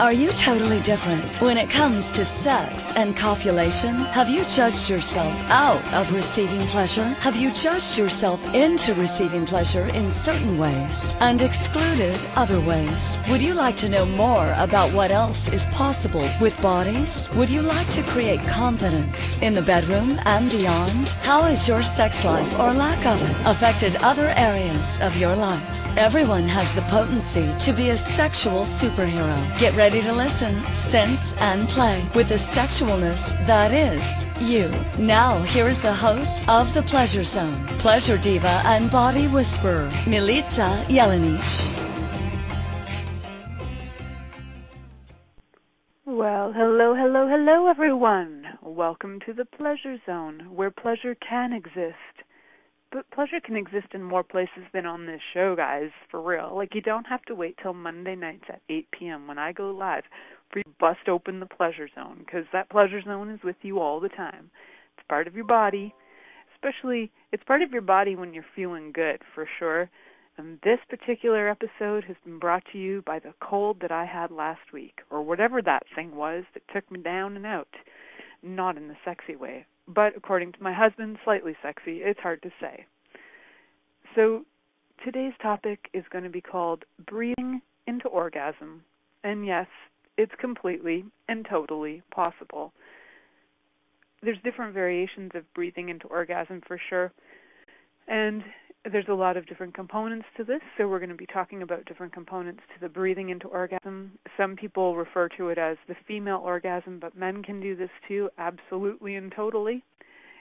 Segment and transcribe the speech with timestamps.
[0.00, 3.94] Are you totally different when it comes to sex and copulation?
[3.94, 7.04] Have you judged yourself out of receiving pleasure?
[7.20, 13.22] Have you judged yourself into receiving pleasure in certain ways and excluded other ways?
[13.30, 17.30] Would you like to know more about what else is possible with bodies?
[17.36, 21.08] Would you like to create confidence in the bedroom and beyond?
[21.22, 25.86] How has your sex life or lack of it affected other areas of your life?
[25.96, 29.36] Everyone has the potency to be a sexual superhero.
[29.60, 34.02] Get ready ready to listen, sense, and play with the sexualness that is
[34.50, 34.66] you.
[34.98, 41.44] Now, here's the host of The Pleasure Zone, pleasure diva and body whisperer, Milica Jelenic.
[46.06, 48.46] Well, hello, hello, hello, everyone.
[48.62, 52.13] Welcome to the Pleasure Zone, where pleasure can exist
[52.94, 56.52] but pleasure can exist in more places than on this show, guys, for real.
[56.54, 59.26] Like, you don't have to wait till Monday nights at 8 p.m.
[59.26, 60.04] when I go live
[60.50, 63.80] for you to bust open the pleasure zone, because that pleasure zone is with you
[63.80, 64.48] all the time.
[64.96, 65.92] It's part of your body,
[66.54, 69.90] especially, it's part of your body when you're feeling good, for sure.
[70.38, 74.30] And this particular episode has been brought to you by the cold that I had
[74.30, 77.74] last week, or whatever that thing was that took me down and out.
[78.40, 81.98] Not in the sexy way, but according to my husband, slightly sexy.
[82.02, 82.86] It's hard to say.
[84.14, 84.44] So
[85.04, 88.82] today's topic is going to be called Breathing into Orgasm.
[89.22, 89.66] And yes,
[90.16, 92.72] it's completely and totally possible.
[94.22, 97.12] There's different variations of breathing into orgasm for sure.
[98.08, 98.42] And
[98.90, 101.86] there's a lot of different components to this, so we're going to be talking about
[101.86, 104.12] different components to the breathing into orgasm.
[104.36, 108.28] Some people refer to it as the female orgasm, but men can do this too,
[108.36, 109.82] absolutely and totally.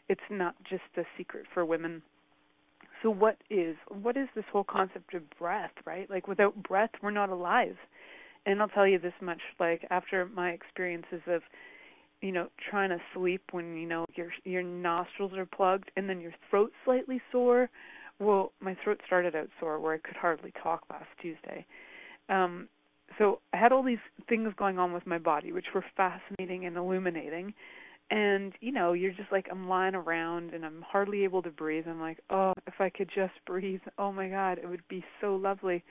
[0.09, 2.02] It's not just a secret for women.
[3.02, 6.09] So what is what is this whole concept of breath, right?
[6.09, 7.75] Like without breath, we're not alive.
[8.45, 11.41] And I'll tell you this much like after my experiences of
[12.22, 16.19] you know trying to sleep when you know your your nostrils are plugged and then
[16.19, 17.69] your throat slightly sore
[18.19, 21.66] well, my throat started out sore where I could hardly talk last Tuesday.
[22.29, 22.69] Um,
[23.18, 23.97] so I had all these
[24.28, 27.53] things going on with my body, which were fascinating and illuminating.
[28.09, 31.85] And you know, you're just like I'm lying around and I'm hardly able to breathe.
[31.88, 35.35] I'm like, oh, if I could just breathe, oh my God, it would be so
[35.35, 35.84] lovely.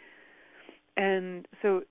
[0.97, 1.83] And so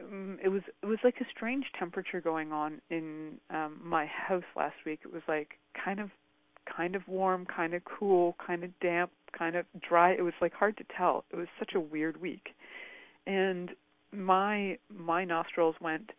[0.00, 4.42] um, it was it was like a strange temperature going on in um my house
[4.56, 5.00] last week.
[5.04, 6.10] It was like kind of
[6.74, 10.12] kind of warm, kind of cool, kind of damp, kind of dry.
[10.12, 11.24] It was like hard to tell.
[11.30, 12.50] It was such a weird week.
[13.26, 13.70] And
[14.12, 16.10] my my nostrils went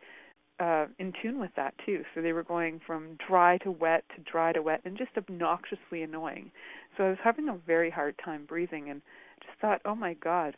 [0.60, 2.02] uh in tune with that too.
[2.14, 6.02] So they were going from dry to wet to dry to wet and just obnoxiously
[6.02, 6.50] annoying.
[6.96, 9.02] So I was having a very hard time breathing and
[9.44, 10.56] just thought, "Oh my god,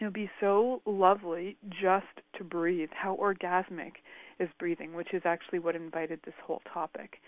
[0.00, 2.06] it would be so lovely just
[2.38, 2.90] to breathe.
[2.92, 3.92] How orgasmic
[4.38, 7.20] is breathing, which is actually what invited this whole topic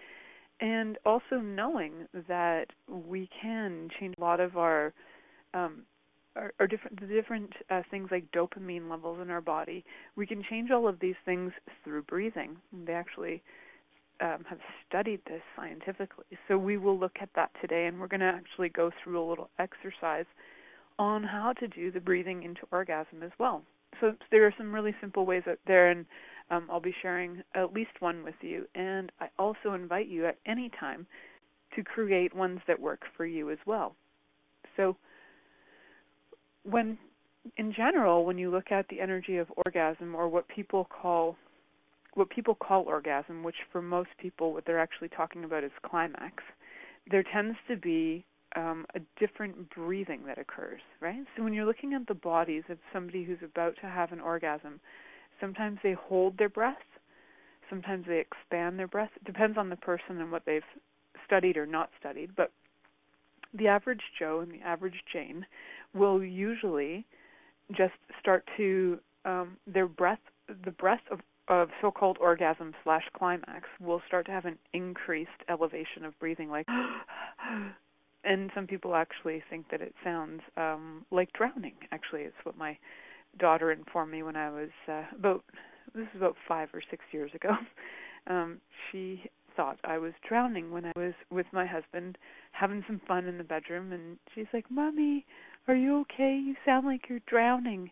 [0.60, 4.92] and also knowing that we can change a lot of our
[5.52, 5.82] um
[6.36, 9.84] our, our different the different uh, things like dopamine levels in our body.
[10.16, 11.52] We can change all of these things
[11.84, 12.56] through breathing.
[12.86, 13.42] They actually
[14.20, 16.24] um, have studied this scientifically.
[16.48, 19.26] So we will look at that today, and we're going to actually go through a
[19.28, 20.26] little exercise
[20.98, 23.62] on how to do the breathing into orgasm as well.
[24.00, 26.06] So there are some really simple ways out there, and
[26.50, 30.38] um, I'll be sharing at least one with you, and I also invite you at
[30.46, 31.06] any time
[31.76, 33.96] to create ones that work for you as well.
[34.76, 34.96] So,
[36.64, 36.98] when
[37.56, 41.36] in general, when you look at the energy of orgasm, or what people call
[42.14, 46.44] what people call orgasm, which for most people, what they're actually talking about is climax,
[47.10, 48.24] there tends to be
[48.54, 51.24] um, a different breathing that occurs, right?
[51.36, 54.80] So when you're looking at the bodies of somebody who's about to have an orgasm,
[55.44, 56.78] Sometimes they hold their breath.
[57.68, 59.10] Sometimes they expand their breath.
[59.14, 60.62] It depends on the person and what they've
[61.26, 62.34] studied or not studied.
[62.34, 62.50] But
[63.52, 65.44] the average Joe and the average Jane
[65.92, 67.04] will usually
[67.72, 70.18] just start to um, their breath,
[70.64, 76.06] the breath of, of so-called orgasm slash climax will start to have an increased elevation
[76.06, 76.66] of breathing, like.
[78.24, 81.74] and some people actually think that it sounds um, like drowning.
[81.92, 82.78] Actually, it's what my
[83.38, 85.44] daughter informed me when I was uh, about
[85.94, 87.50] this is about five or six years ago.
[88.26, 92.16] Um, she thought I was drowning when I was with my husband
[92.52, 95.26] having some fun in the bedroom, and she's like, "Mommy,
[95.68, 96.40] are you okay?
[96.42, 97.90] You sound like you're drowning."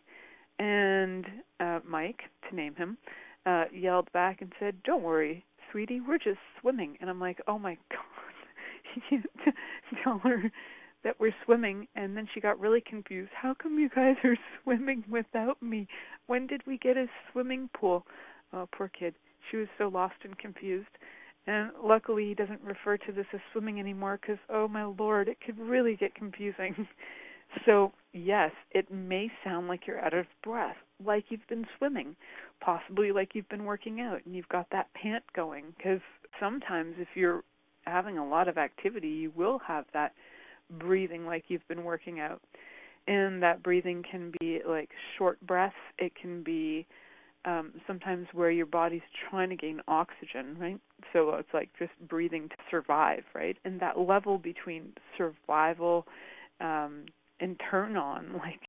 [0.57, 1.27] And
[1.59, 2.97] uh, Mike, to name him,
[3.45, 7.59] uh, yelled back and said, "Don't worry, sweetie, we're just swimming." And I'm like, "Oh
[7.59, 7.99] my god."
[10.03, 10.51] tell her
[11.03, 13.31] that were swimming and then she got really confused.
[13.33, 15.87] How come you guys are swimming without me?
[16.27, 18.05] When did we get a swimming pool?
[18.53, 19.15] Oh, poor kid.
[19.49, 20.87] She was so lost and confused.
[21.45, 25.41] And luckily he doesn't refer to this as swimming anymore cuz oh my lord, it
[25.41, 26.87] could really get confusing.
[27.65, 32.15] so, yes, it may sound like you're out of breath, like you've been swimming,
[32.61, 35.99] possibly like you've been working out and you've got that pant going cuz
[36.39, 37.43] sometimes if you're
[37.85, 40.13] having a lot of activity, you will have that
[40.79, 42.41] breathing like you've been working out.
[43.07, 45.75] And that breathing can be like short breaths.
[45.97, 46.87] It can be
[47.45, 50.79] um, sometimes where your body's trying to gain oxygen, right?
[51.11, 53.57] So it's like just breathing to survive, right?
[53.65, 56.07] And that level between survival
[56.61, 57.05] um,
[57.39, 58.61] and turn on, like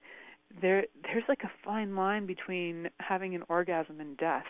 [0.61, 4.45] there, there's like a fine line between having an orgasm and death,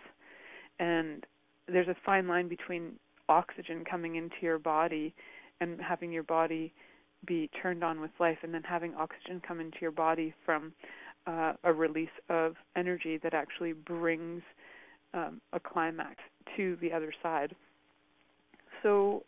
[0.79, 1.27] and
[1.69, 2.93] there's a fine line between
[3.29, 5.15] oxygen coming into your body
[5.61, 6.73] and having your body
[7.27, 10.73] be turned on with life and then having oxygen come into your body from
[11.27, 14.43] uh, a release of energy that actually brings
[15.15, 16.17] um, a climax
[16.57, 17.55] to the other side.
[18.83, 19.25] So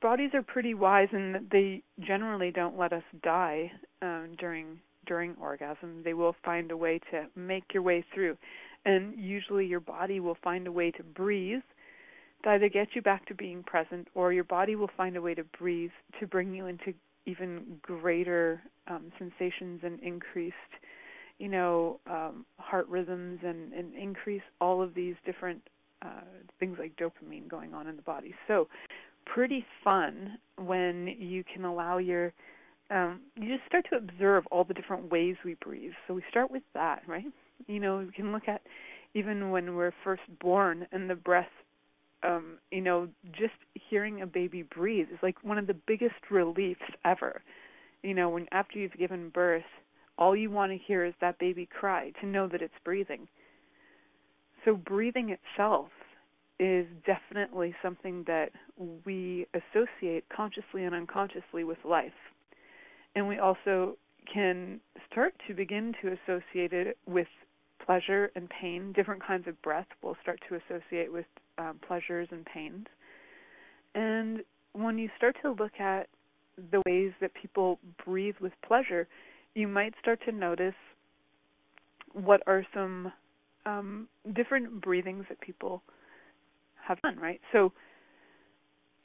[0.00, 3.70] bodies are pretty wise and they generally don't let us die
[4.00, 6.00] um, during during orgasm.
[6.04, 8.36] They will find a way to make your way through.
[8.84, 11.62] And usually your body will find a way to breathe
[12.44, 15.34] to either get you back to being present or your body will find a way
[15.34, 15.90] to breathe
[16.20, 16.94] to bring you into
[17.26, 20.56] even greater um, sensations and increased
[21.38, 25.60] you know um, heart rhythms and, and increase all of these different
[26.02, 26.22] uh,
[26.58, 28.34] things like dopamine going on in the body.
[28.48, 28.68] So
[29.24, 32.32] pretty fun when you can allow your
[32.90, 35.92] um, you just start to observe all the different ways we breathe.
[36.06, 37.26] So we start with that right?
[37.66, 38.62] You know we can look at
[39.14, 41.50] even when we're first born and the breath
[42.22, 46.80] um, you know, just hearing a baby breathe is like one of the biggest reliefs
[47.04, 47.42] ever.
[48.02, 49.62] You know, when after you've given birth,
[50.18, 53.28] all you want to hear is that baby cry to know that it's breathing.
[54.64, 55.88] So breathing itself
[56.58, 58.50] is definitely something that
[59.04, 62.12] we associate consciously and unconsciously with life.
[63.16, 63.96] And we also
[64.32, 64.80] can
[65.10, 67.26] start to begin to associate it with
[67.84, 68.92] pleasure and pain.
[68.92, 71.26] Different kinds of breath will start to associate with
[71.58, 72.86] um, pleasures and pains.
[73.94, 76.08] And when you start to look at
[76.70, 79.08] the ways that people breathe with pleasure,
[79.54, 80.74] you might start to notice
[82.12, 83.12] what are some
[83.66, 85.82] um, different breathings that people
[86.86, 87.40] have done, right?
[87.52, 87.72] So,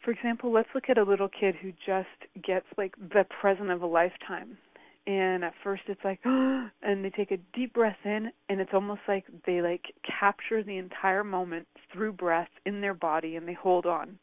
[0.03, 3.81] for example, let's look at a little kid who just gets like the present of
[3.81, 4.57] a lifetime
[5.07, 9.01] and at first it's like and they take a deep breath in and it's almost
[9.07, 9.85] like they like
[10.19, 14.19] capture the entire moment through breath in their body and they hold on.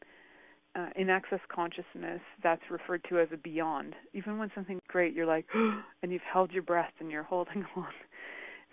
[0.77, 3.95] Uh, in access consciousness that's referred to as a beyond.
[4.11, 5.45] Even when something's great you're like
[6.03, 7.87] and you've held your breath and you're holding on.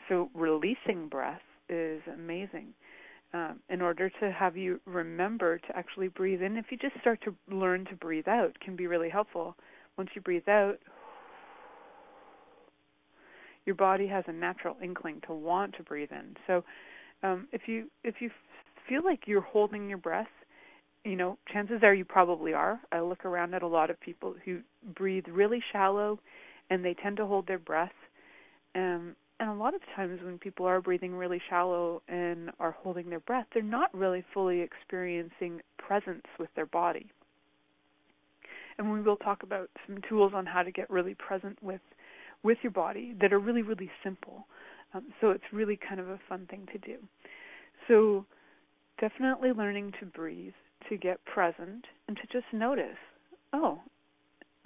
[0.08, 2.75] So releasing breath is amazing.
[3.35, 7.19] Um, in order to have you remember to actually breathe in if you just start
[7.23, 9.56] to learn to breathe out can be really helpful.
[9.97, 10.79] Once you breathe out
[13.67, 16.37] your body has a natural inkling to want to breathe in.
[16.47, 16.64] So
[17.23, 18.31] um, if you if you
[18.88, 20.26] feel like you're holding your breath,
[21.05, 22.81] you know, chances are you probably are.
[22.91, 24.61] I look around at a lot of people who
[24.94, 26.19] breathe really shallow
[26.70, 27.93] and they tend to hold their breath.
[28.75, 33.10] Um, and a lot of times when people are breathing really shallow and are holding
[33.10, 37.06] their breath, they're not really fully experiencing presence with their body.
[38.79, 41.81] And we will talk about some tools on how to get really present with
[42.43, 44.46] with your body that are really, really simple.
[44.94, 46.96] Um, so it's really kind of a fun thing to do.
[47.89, 48.27] So
[49.01, 50.53] definitely learning to breathe,
[50.89, 52.99] to get present, and to just notice,
[53.53, 53.81] oh,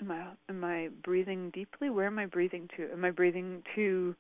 [0.01, 1.91] am I am I breathing deeply?
[1.91, 2.91] Where am I breathing to?
[2.93, 4.15] Am I breathing to,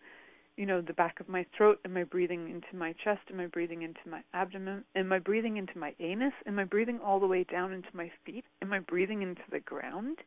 [0.56, 1.80] you know, the back of my throat?
[1.84, 3.20] Am I breathing into my chest?
[3.32, 4.84] Am I breathing into my abdomen?
[4.94, 6.32] Am I breathing into my anus?
[6.46, 8.44] Am I breathing all the way down into my feet?
[8.62, 10.18] Am I breathing into the ground?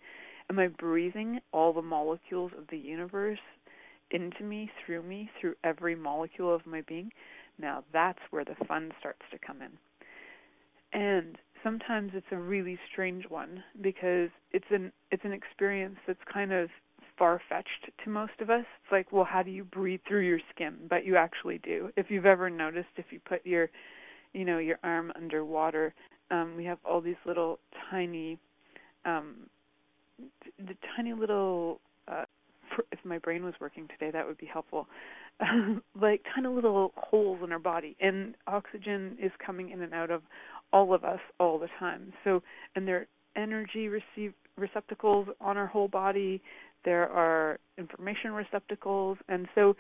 [0.50, 3.40] Am I breathing all the molecules of the universe
[4.12, 7.12] into me, through me, through every molecule of my being?
[7.60, 9.72] Now that's where the fun starts to come in.
[10.92, 16.52] And sometimes it's a really strange one because it's an it's an experience that's kind
[16.52, 16.70] of
[17.18, 18.66] far fetched to most of us.
[18.84, 20.78] It's like, well, how do you breathe through your skin?
[20.90, 21.90] But you actually do.
[21.98, 23.70] If you've ever noticed, if you put your,
[24.34, 25.94] you know, your arm underwater,
[26.32, 27.60] um, we have all these little
[27.92, 28.40] tiny
[29.06, 29.48] um,
[30.58, 32.26] the tiny little uh,
[32.92, 34.88] if my brain was working today that would be helpful
[36.00, 40.22] like tiny little holes in our body and oxygen is coming in and out of
[40.72, 42.42] all of us all the time so
[42.76, 46.42] and there are energy receive receptacles on our whole body.
[46.86, 49.76] There are information receptacles, and so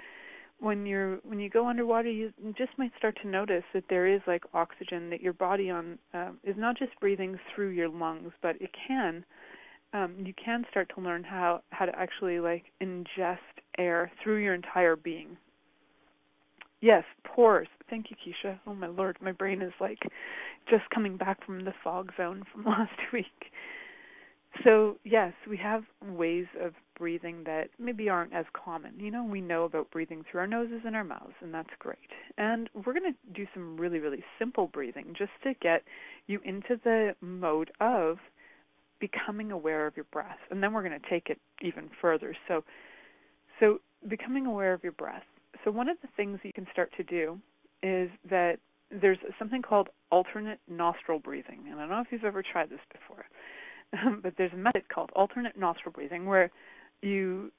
[0.59, 4.21] when you're when you go underwater, you just might start to notice that there is
[4.27, 8.55] like oxygen that your body on uh, is not just breathing through your lungs, but
[8.61, 9.23] it can.
[9.93, 13.37] Um, you can start to learn how how to actually like ingest
[13.77, 15.37] air through your entire being.
[16.81, 17.67] Yes, pores.
[17.89, 18.59] Thank you, Keisha.
[18.67, 19.99] Oh my lord, my brain is like
[20.69, 23.51] just coming back from the fog zone from last week.
[24.63, 28.99] So, yes, we have ways of breathing that maybe aren't as common.
[28.99, 31.97] You know, we know about breathing through our noses and our mouths, and that's great.
[32.37, 35.83] And we're going to do some really, really simple breathing just to get
[36.27, 38.17] you into the mode of
[38.99, 40.37] becoming aware of your breath.
[40.51, 42.35] And then we're going to take it even further.
[42.47, 42.63] So,
[43.59, 45.23] so becoming aware of your breath.
[45.63, 47.39] So, one of the things you can start to do
[47.83, 48.57] is that
[48.91, 51.63] there's something called alternate nostril breathing.
[51.69, 53.25] And I don't know if you've ever tried this before
[53.93, 56.51] um, but there's a method called alternate nostril breathing where
[57.01, 57.51] you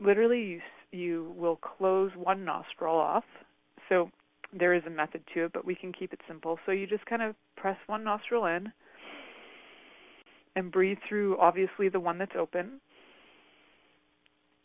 [0.00, 0.60] literally you
[0.92, 3.22] you will close one nostril off.
[3.88, 4.10] So
[4.52, 6.58] there is a method to it, but we can keep it simple.
[6.66, 8.72] So you just kind of press one nostril in
[10.56, 12.80] and breathe through obviously the one that's open.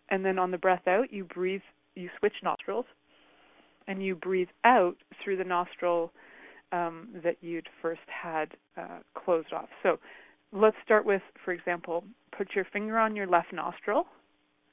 [0.10, 1.62] And then on the breath out, you breathe
[1.96, 2.86] you switch nostrils
[3.88, 6.12] and you breathe out through the nostril
[6.72, 9.70] um, that you'd first had uh, closed off.
[9.84, 9.98] So
[10.52, 12.04] let's start with, for example,
[12.38, 14.06] put your finger on your left nostril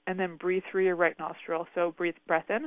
[0.07, 1.67] and then breathe through your right nostril.
[1.75, 2.67] So breathe breath in.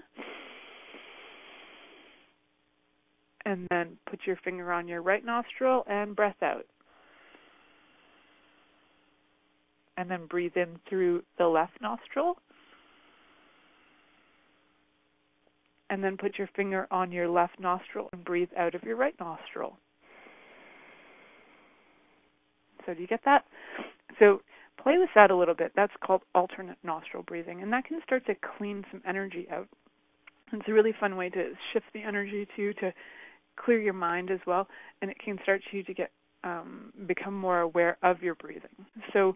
[3.47, 6.65] And then put your finger on your right nostril and breath out.
[9.97, 12.37] And then breathe in through the left nostril.
[15.89, 19.15] And then put your finger on your left nostril and breathe out of your right
[19.19, 19.77] nostril.
[22.85, 23.45] So do you get that?
[24.19, 24.41] So
[24.81, 25.71] play with that a little bit.
[25.75, 29.67] That's called alternate nostril breathing, and that can start to clean some energy out.
[30.53, 32.93] It's a really fun way to shift the energy to to
[33.55, 34.67] clear your mind as well,
[35.01, 36.11] and it can start you to get
[36.43, 38.85] um, become more aware of your breathing.
[39.13, 39.35] So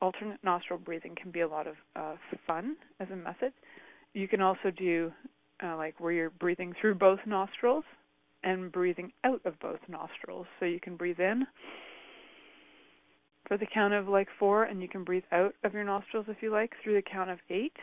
[0.00, 2.14] alternate nostril breathing can be a lot of uh,
[2.46, 3.52] fun as a method.
[4.12, 5.12] You can also do
[5.62, 7.84] uh, like where you're breathing through both nostrils
[8.42, 10.46] and breathing out of both nostrils.
[10.60, 11.46] So you can breathe in
[13.48, 16.38] for the count of like four, and you can breathe out of your nostrils if
[16.40, 17.76] you like through the count of eight.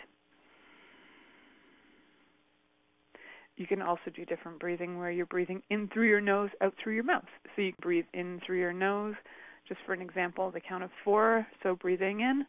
[3.57, 6.95] You can also do different breathing where you're breathing in through your nose, out through
[6.95, 7.25] your mouth.
[7.55, 9.13] So you breathe in through your nose,
[9.71, 11.47] just for an example, the count of four.
[11.63, 12.45] So breathing in,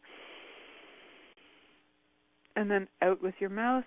[2.57, 3.85] and then out with your mouth.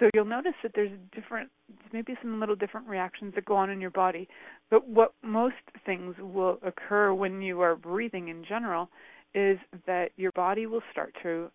[0.00, 1.48] So you'll notice that there's different,
[1.92, 4.28] maybe some little different reactions that go on in your body.
[4.70, 5.54] But what most
[5.86, 8.90] things will occur when you are breathing in general
[9.34, 11.48] is that your body will start to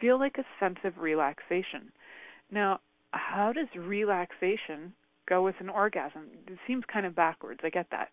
[0.00, 1.92] feel like a sense of relaxation.
[2.50, 2.80] Now,
[3.12, 4.92] how does relaxation
[5.28, 6.22] go with an orgasm?
[6.46, 7.60] It seems kind of backwards.
[7.62, 8.08] I get that.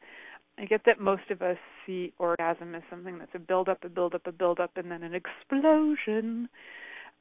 [0.58, 3.90] I get that most of us see orgasm as something that's a build up, a
[3.90, 6.48] build up, a build up, and then an explosion.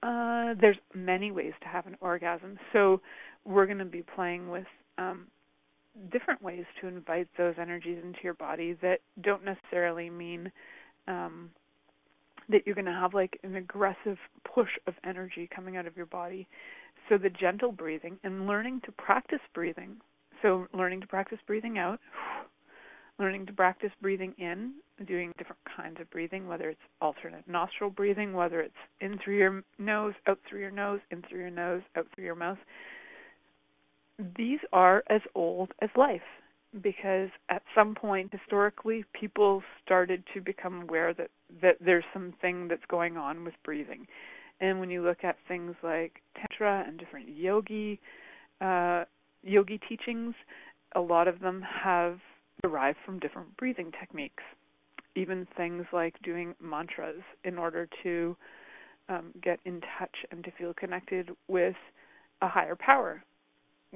[0.02, 2.58] Uh, there's many ways to have an orgasm.
[2.72, 3.00] So
[3.44, 4.66] we're going to be playing with
[4.98, 5.26] um,
[6.12, 10.50] different ways to invite those energies into your body that don't necessarily mean
[11.08, 11.50] um,
[12.48, 16.06] that you're going to have like an aggressive push of energy coming out of your
[16.06, 16.46] body.
[17.08, 19.96] So the gentle breathing and learning to practice breathing.
[20.42, 22.00] So learning to practice breathing out
[23.18, 24.72] learning to practice breathing in,
[25.06, 29.62] doing different kinds of breathing, whether it's alternate nostril breathing, whether it's in through your
[29.78, 32.58] nose, out through your nose, in through your nose, out through your mouth.
[34.36, 36.22] These are as old as life
[36.82, 41.30] because at some point historically people started to become aware that
[41.62, 44.06] that there's something that's going on with breathing.
[44.60, 48.00] And when you look at things like tantra and different yogi
[48.60, 49.04] uh,
[49.42, 50.34] yogi teachings,
[50.94, 52.18] a lot of them have
[52.62, 54.42] derived from different breathing techniques.
[55.16, 58.36] Even things like doing mantras in order to
[59.08, 61.76] um, get in touch and to feel connected with
[62.42, 63.22] a higher power.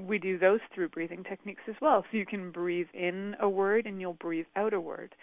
[0.06, 2.04] We do those through breathing techniques as well.
[2.10, 5.14] So you can breathe in a word and you'll breathe out a word.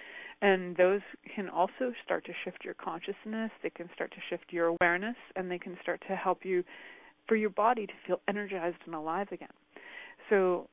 [0.42, 1.02] And those
[1.34, 5.50] can also start to shift your consciousness, they can start to shift your awareness, and
[5.50, 6.64] they can start to help you
[7.28, 9.48] for your body to feel energized and alive again.
[10.30, 10.68] So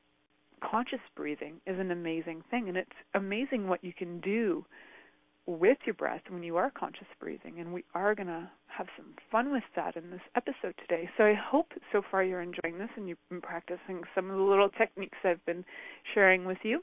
[0.63, 4.65] conscious breathing is an amazing thing and it's amazing what you can do
[5.47, 7.59] with your breath when you are conscious breathing.
[7.59, 11.09] And we are going to have some fun with that in this episode today.
[11.17, 14.43] So I hope so far you're enjoying this and you've been practicing some of the
[14.43, 15.65] little techniques I've been
[16.15, 16.83] sharing with you.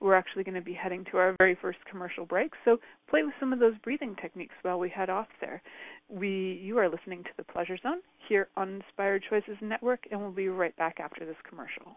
[0.00, 2.52] We're actually going to be heading to our very first commercial break.
[2.64, 5.62] So play with some of those breathing techniques while we head off there.
[6.08, 10.30] We you are listening to the Pleasure Zone here on Inspired Choices Network and we'll
[10.30, 11.96] be right back after this commercial.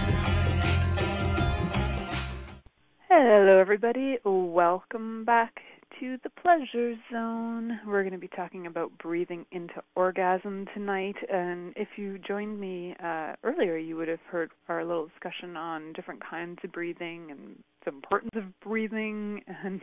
[3.33, 4.17] Hello, everybody.
[4.25, 5.61] Welcome back
[6.01, 7.79] to the Pleasure Zone.
[7.87, 11.15] We're going to be talking about breathing into orgasm tonight.
[11.31, 15.93] And if you joined me uh, earlier, you would have heard our little discussion on
[15.93, 19.79] different kinds of breathing and the importance of breathing and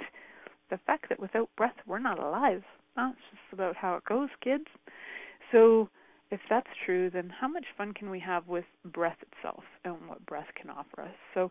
[0.69, 2.63] the fact that without breath, we're not alive.
[2.99, 4.67] It's just about how it goes, kids.
[5.53, 5.89] So,
[6.31, 10.27] if that's true, then how much fun can we have with breath itself and what
[10.27, 11.15] breath can offer us?
[11.33, 11.51] So,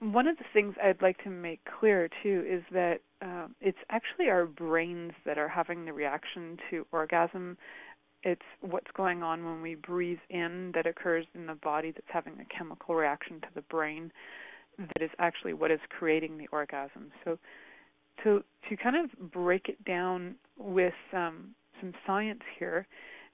[0.00, 4.28] one of the things I'd like to make clear too is that um, it's actually
[4.28, 7.58] our brains that are having the reaction to orgasm.
[8.22, 12.34] It's what's going on when we breathe in that occurs in the body that's having
[12.40, 14.10] a chemical reaction to the brain
[14.78, 17.12] that is actually what is creating the orgasm.
[17.24, 17.38] So,
[18.24, 22.86] to to kind of break it down with um, some science here,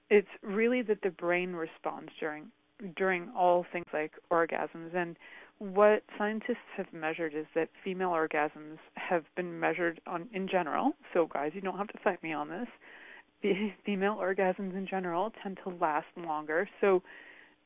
[0.09, 2.47] it's really that the brain responds during
[2.95, 5.17] during all things like orgasms and
[5.59, 10.93] what scientists have measured is that female orgasms have been measured on in general.
[11.13, 12.67] So guys, you don't have to fight me on this.
[13.41, 16.69] The female orgasms in general tend to last longer.
[16.79, 17.01] So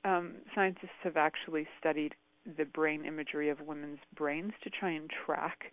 [0.05, 2.15] um, scientists have actually studied
[2.57, 5.65] the brain imagery of women's brains to try and track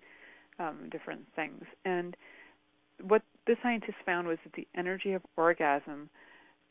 [0.58, 1.62] um, different things.
[1.84, 2.16] And
[3.02, 6.10] what the scientists found was that the energy of orgasm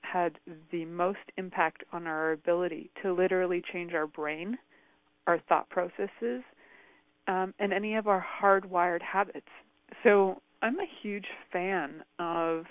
[0.01, 0.37] had
[0.71, 4.57] the most impact on our ability to literally change our brain
[5.27, 6.43] our thought processes,
[7.27, 9.47] um, and any of our hardwired habits.
[10.03, 12.65] So I'm a huge fan of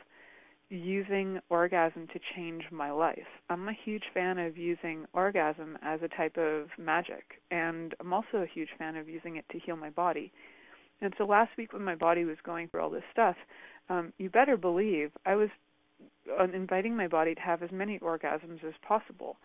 [0.68, 3.18] using orgasm to change my life.
[3.48, 8.38] I'm a huge fan of using orgasm as a type of magic, and I'm also
[8.38, 10.32] a huge fan of using it to heal my body.
[11.00, 13.36] And so last week, when my body was going through all this stuff,
[13.88, 15.50] um, you better believe I was
[16.38, 19.36] uh, inviting my body to have as many orgasms as possible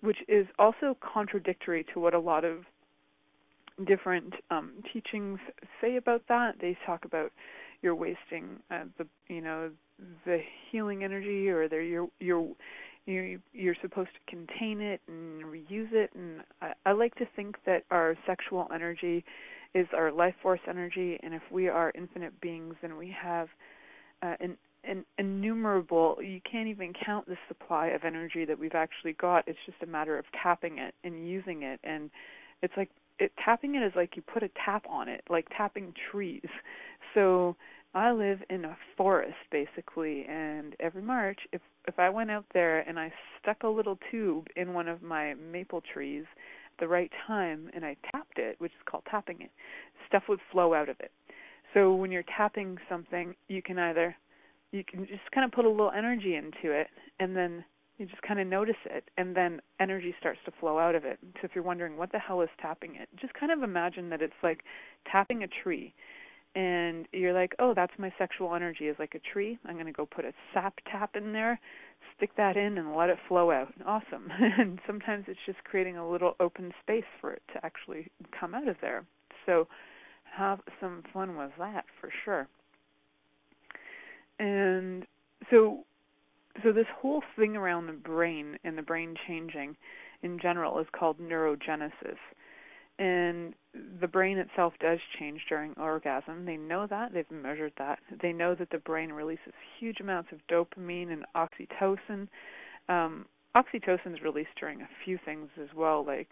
[0.00, 2.64] which is also contradictory to what a lot of
[3.86, 5.38] different um, teachings
[5.80, 6.56] say about that.
[6.60, 7.32] They talk about
[7.82, 9.70] you're wasting uh, the you know
[10.24, 12.48] the healing energy, or they're you're you're
[13.06, 16.10] you you're supposed to contain it and reuse it.
[16.14, 19.24] And I, I like to think that our sexual energy
[19.74, 23.48] is our life force energy, and if we are infinite beings, then we have
[24.22, 24.56] uh, an,
[25.18, 26.16] innumerable.
[26.20, 29.46] You can't even count the supply of energy that we've actually got.
[29.46, 32.10] It's just a matter of tapping it and using it, and
[32.62, 35.94] it's like it tapping it is like you put a tap on it, like tapping
[36.10, 36.42] trees.
[37.14, 37.56] So
[37.92, 42.88] I live in a forest basically, and every March, if if I went out there
[42.88, 43.12] and I
[43.42, 46.24] stuck a little tube in one of my maple trees
[46.66, 49.50] at the right time and I tapped it, which is called tapping it,
[50.06, 51.10] stuff would flow out of it.
[51.74, 54.16] So when you're tapping something, you can either
[54.72, 57.64] you can just kind of put a little energy into it and then
[57.98, 61.18] you just kind of notice it and then energy starts to flow out of it.
[61.34, 64.22] So if you're wondering what the hell is tapping it, just kind of imagine that
[64.22, 64.62] it's like
[65.10, 65.92] tapping a tree
[66.54, 69.58] and you're like, oh, that's my sexual energy is like a tree.
[69.66, 71.60] I'm going to go put a sap tap in there,
[72.16, 73.72] stick that in, and let it flow out.
[73.86, 74.30] Awesome.
[74.58, 78.66] and sometimes it's just creating a little open space for it to actually come out
[78.66, 79.04] of there.
[79.46, 79.68] So
[80.36, 82.48] have some fun with that for sure.
[84.40, 85.06] And
[85.50, 85.84] so
[86.70, 89.76] so this whole thing around the brain and the brain changing
[90.22, 92.16] in general is called neurogenesis
[93.00, 93.54] and
[94.00, 96.44] the brain itself does change during orgasm.
[96.44, 97.98] They know that, they've measured that.
[98.22, 102.28] They know that the brain releases huge amounts of dopamine and oxytocin.
[102.88, 106.28] Um, oxytocin is released during a few things as well, like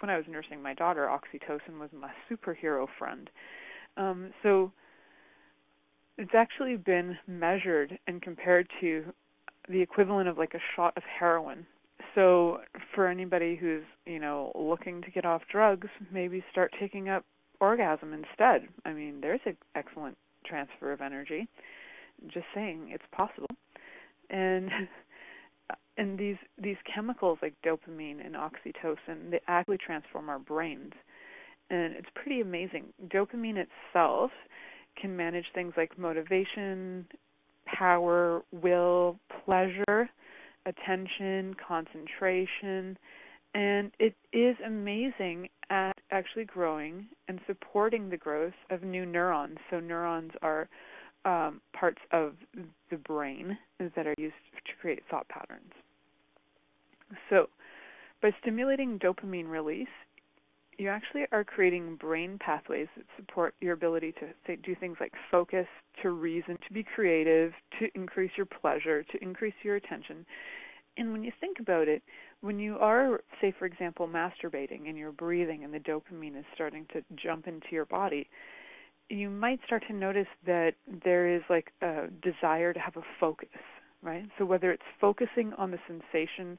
[0.00, 3.30] when I was nursing my daughter, oxytocin was my superhero friend.
[3.96, 4.72] Um, so
[6.18, 9.04] it's actually been measured and compared to
[9.68, 11.66] the equivalent of like a shot of heroin.
[12.14, 12.58] So
[12.94, 17.24] for anybody who's you know looking to get off drugs maybe start taking up
[17.60, 18.68] orgasm instead.
[18.84, 21.48] I mean there's an excellent transfer of energy.
[22.26, 23.48] Just saying it's possible.
[24.30, 24.70] And
[25.98, 30.92] and these these chemicals like dopamine and oxytocin they actually transform our brains.
[31.70, 32.86] And it's pretty amazing.
[33.08, 34.30] Dopamine itself
[35.00, 37.06] can manage things like motivation
[37.76, 40.08] power will pleasure
[40.66, 42.96] attention, concentration,
[43.54, 49.58] and it is amazing at actually growing and supporting the growth of new neurons.
[49.70, 50.68] So neurons are
[51.24, 52.34] um, parts of
[52.90, 54.34] the brain that are used
[54.66, 55.72] to create thought patterns.
[57.30, 57.48] So,
[58.20, 59.88] by stimulating dopamine release,
[60.78, 65.12] you actually are creating brain pathways that support your ability to say, do things like
[65.30, 65.66] focus,
[66.02, 70.24] to reason, to be creative, to increase your pleasure, to increase your attention.
[70.96, 72.02] And when you think about it,
[72.40, 76.86] when you are, say, for example, masturbating and you're breathing and the dopamine is starting
[76.92, 78.28] to jump into your body,
[79.08, 83.48] you might start to notice that there is like a desire to have a focus,
[84.02, 84.26] right?
[84.38, 86.58] So whether it's focusing on the sensation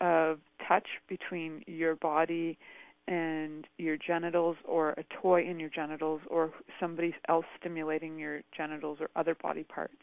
[0.00, 2.58] of touch between your body
[3.06, 8.98] and your genitals or a toy in your genitals or somebody else stimulating your genitals
[9.00, 9.96] or other body parts.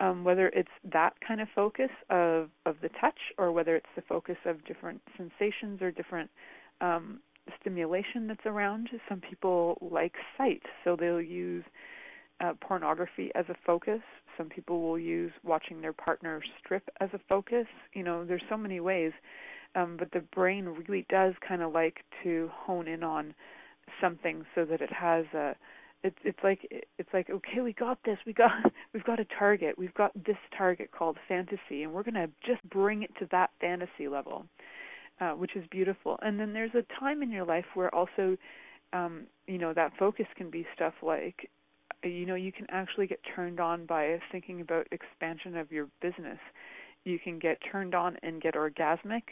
[0.00, 4.02] Um, whether it's that kind of focus of of the touch or whether it's the
[4.02, 6.30] focus of different sensations or different
[6.80, 7.18] um,
[7.60, 10.62] stimulation that's around some people like sight.
[10.84, 11.64] So they'll use
[12.40, 14.00] uh, pornography as a focus.
[14.36, 17.66] Some people will use watching their partner strip as a focus.
[17.92, 19.12] You know there's so many ways
[19.78, 23.34] um, but the brain really does kind of like to hone in on
[24.00, 25.54] something so that it has a
[26.04, 26.60] it's it's like
[26.98, 28.52] it's like okay we got this we got
[28.94, 32.62] we've got a target we've got this target called fantasy and we're going to just
[32.70, 34.44] bring it to that fantasy level
[35.20, 36.18] uh, which is beautiful.
[36.22, 38.36] And then there's a time in your life where also
[38.94, 41.50] um you know that focus can be stuff like
[42.02, 46.38] you know you can actually get turned on by thinking about expansion of your business.
[47.04, 49.22] You can get turned on and get orgasmic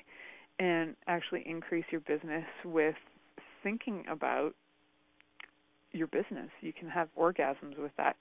[0.59, 2.95] and actually increase your business with
[3.63, 4.55] thinking about
[5.93, 6.51] your business.
[6.61, 8.17] You can have orgasms with that.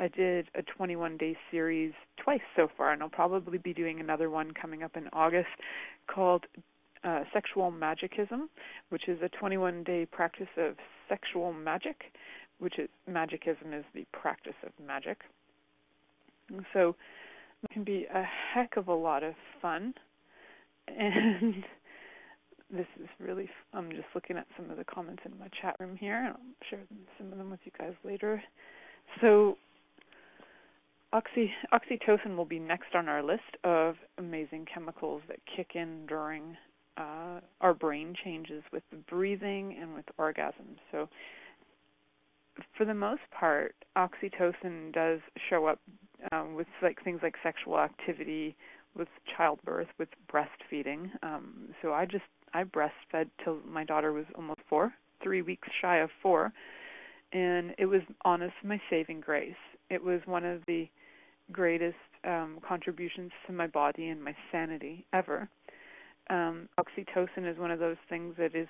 [0.00, 4.30] I did a 21 day series twice so far, and I'll probably be doing another
[4.30, 5.48] one coming up in August
[6.12, 6.46] called
[7.04, 8.48] uh, Sexual Magicism,
[8.90, 10.76] which is a 21 day practice of
[11.08, 12.12] sexual magic,
[12.58, 15.18] which is magicism is the practice of magic.
[16.48, 16.96] And so
[17.62, 19.94] it can be a heck of a lot of fun.
[20.88, 21.64] And
[22.70, 25.94] this is really i'm just looking at some of the comments in my chat room
[25.94, 26.80] here and i'll share
[27.18, 28.42] some of them with you guys later.
[29.20, 29.56] So
[31.12, 36.56] oxy oxytocin will be next on our list of amazing chemicals that kick in during
[36.96, 41.08] uh, our brain changes with the breathing and with orgasm so
[42.76, 45.78] for the most part oxytocin does show up
[46.32, 48.54] um, with like things like sexual activity
[48.96, 52.24] with childbirth with breastfeeding um, so i just
[52.54, 56.52] I breastfed till my daughter was almost four, three weeks shy of four,
[57.32, 59.54] and it was honest my saving grace.
[59.90, 60.88] It was one of the
[61.50, 65.48] greatest um, contributions to my body and my sanity ever.
[66.30, 68.68] Um, oxytocin is one of those things that is,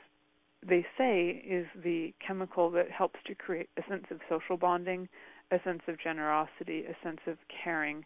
[0.66, 5.08] they say, is the chemical that helps to create a sense of social bonding,
[5.50, 8.04] a sense of generosity, a sense of caring,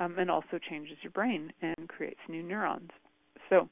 [0.00, 2.90] um, and also changes your brain and creates new neurons.
[3.48, 3.68] So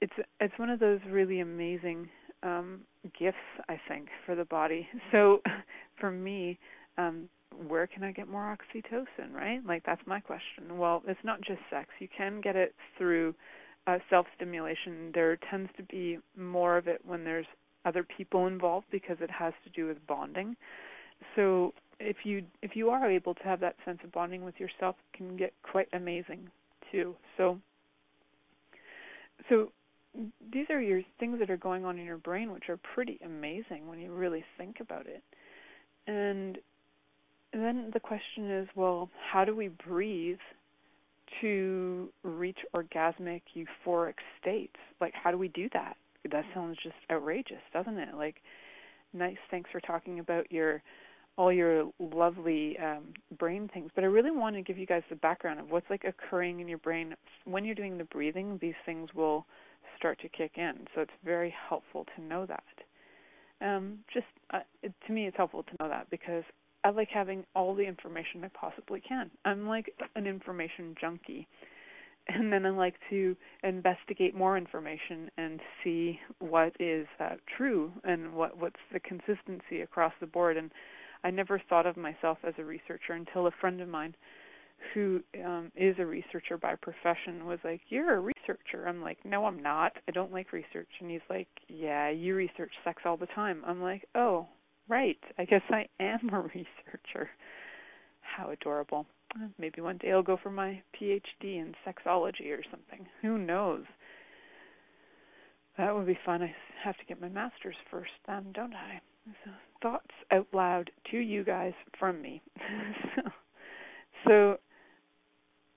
[0.00, 2.08] it's it's one of those really amazing
[2.42, 2.80] um,
[3.18, 3.36] gifts,
[3.68, 4.88] I think, for the body.
[5.12, 5.40] So
[5.98, 6.58] for me,
[6.96, 7.28] um,
[7.66, 9.64] where can I get more oxytocin, right?
[9.66, 10.78] Like that's my question.
[10.78, 11.88] Well, it's not just sex.
[11.98, 13.34] You can get it through
[13.86, 15.12] uh, self-stimulation.
[15.14, 17.46] There tends to be more of it when there's
[17.84, 20.56] other people involved because it has to do with bonding.
[21.34, 24.96] So if you if you are able to have that sense of bonding with yourself,
[25.12, 26.48] can get quite amazing
[26.92, 27.14] too.
[27.36, 27.58] So
[29.48, 29.72] so
[30.52, 33.86] these are your things that are going on in your brain which are pretty amazing
[33.86, 35.22] when you really think about it.
[36.06, 36.58] And
[37.52, 40.38] then the question is, well, how do we breathe
[41.40, 44.76] to reach orgasmic euphoric states?
[45.00, 45.96] Like how do we do that?
[46.30, 48.14] That sounds just outrageous, doesn't it?
[48.14, 48.36] Like
[49.12, 50.82] nice, thanks for talking about your
[51.38, 55.16] all your lovely um, brain things, but I really want to give you guys the
[55.16, 58.58] background of what's like occurring in your brain when you're doing the breathing.
[58.60, 59.46] These things will
[59.96, 60.86] start to kick in.
[60.94, 62.64] So it's very helpful to know that.
[63.60, 66.42] Um, just uh, it, to me, it's helpful to know that because
[66.84, 69.30] I like having all the information I possibly can.
[69.44, 71.46] I'm like an information junkie.
[72.30, 78.34] And then I like to investigate more information and see what is uh, true and
[78.34, 80.58] what what's the consistency across the board.
[80.58, 80.70] And
[81.24, 84.14] I never thought of myself as a researcher until a friend of mine
[84.94, 88.86] who um is a researcher by profession was like you're a researcher.
[88.86, 89.92] I'm like no i'm not.
[90.06, 90.88] I don't like research.
[91.00, 93.62] And he's like yeah you research sex all the time.
[93.66, 94.46] I'm like oh
[94.88, 95.18] right.
[95.38, 97.30] I guess i am a researcher.
[98.20, 99.06] How adorable.
[99.58, 103.06] Maybe one day i'll go for my phd in sexology or something.
[103.22, 103.84] Who knows?
[105.76, 106.42] That would be fun.
[106.42, 109.00] I have to get my master's first then don't i
[109.44, 109.50] so,
[109.82, 112.42] thoughts out loud to you guys from me
[113.16, 113.22] so,
[114.26, 114.58] so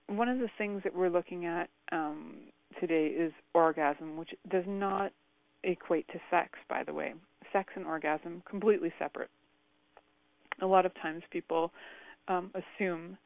[0.07, 2.35] one of the things that we're looking at um,
[2.79, 5.11] today is orgasm, which does not
[5.63, 7.13] equate to sex, by the way.
[7.53, 9.29] Sex and orgasm completely separate.
[10.61, 11.71] A lot of times people
[12.27, 13.17] um, assume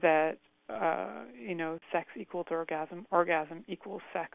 [0.00, 4.30] that uh, you know sex equals orgasm, orgasm equals sex,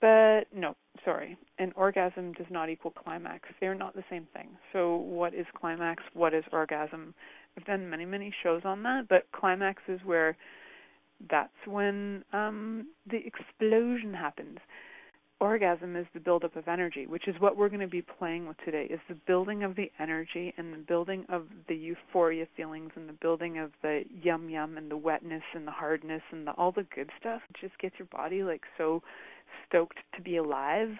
[0.00, 1.36] but no, sorry.
[1.58, 3.48] An orgasm does not equal climax.
[3.60, 4.48] They're not the same thing.
[4.72, 6.02] So what is climax?
[6.14, 7.14] What is orgasm?
[7.56, 10.36] I've done many many shows on that, but climax is where
[11.30, 14.58] that's when um, the explosion happens.
[15.38, 18.56] Orgasm is the buildup of energy, which is what we're going to be playing with
[18.64, 18.86] today.
[18.88, 23.14] Is the building of the energy and the building of the euphoria feelings and the
[23.14, 26.86] building of the yum yum and the wetness and the hardness and the, all the
[26.94, 27.42] good stuff.
[27.50, 29.02] It just gets your body like so
[29.68, 30.90] stoked to be alive.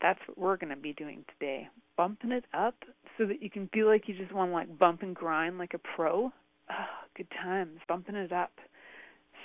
[0.00, 1.68] That's what we're going to be doing today.
[1.96, 2.74] Bumping it up
[3.16, 5.74] so that you can feel like you just want to like bump and grind like
[5.74, 6.30] a pro.
[6.70, 6.84] Oh,
[7.16, 7.80] good times.
[7.88, 8.52] Bumping it up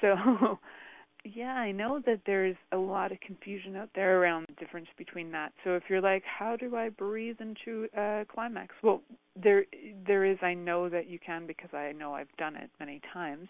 [0.03, 0.59] so
[1.23, 5.31] yeah, I know that there's a lot of confusion out there around the difference between
[5.31, 5.53] that.
[5.63, 8.75] So if you're like, how do I breathe into a climax?
[8.83, 9.01] Well,
[9.41, 9.65] there
[10.05, 10.37] there is.
[10.41, 13.47] I know that you can because I know I've done it many times,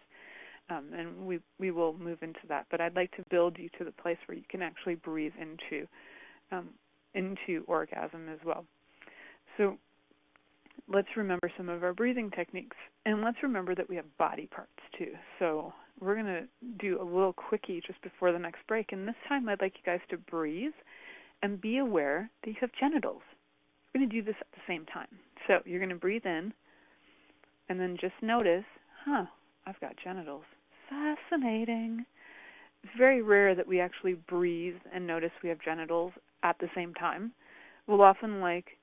[0.69, 2.65] um, and we we will move into that.
[2.71, 5.87] But I'd like to build you to the place where you can actually breathe into
[6.51, 6.69] um,
[7.13, 8.65] into orgasm as well.
[9.57, 9.77] So
[10.87, 14.71] let's remember some of our breathing techniques, and let's remember that we have body parts
[14.97, 15.11] too.
[15.39, 16.47] So we're to
[16.79, 18.91] do a little quickie just before the next break.
[18.91, 20.73] And this time I'd like you guys to breathe
[21.41, 23.21] and be aware that you have genitals.
[23.93, 25.07] We're to do this at the same time.
[25.47, 26.53] So you're to breathe in
[27.69, 28.65] and then just notice,
[29.05, 29.25] huh,
[29.65, 30.43] I've got genitals.
[30.93, 32.05] Fascinating.
[32.83, 36.11] It's very rare that we actually breathe and notice we have genitals
[36.43, 37.31] at the same time.
[37.87, 38.77] We'll often like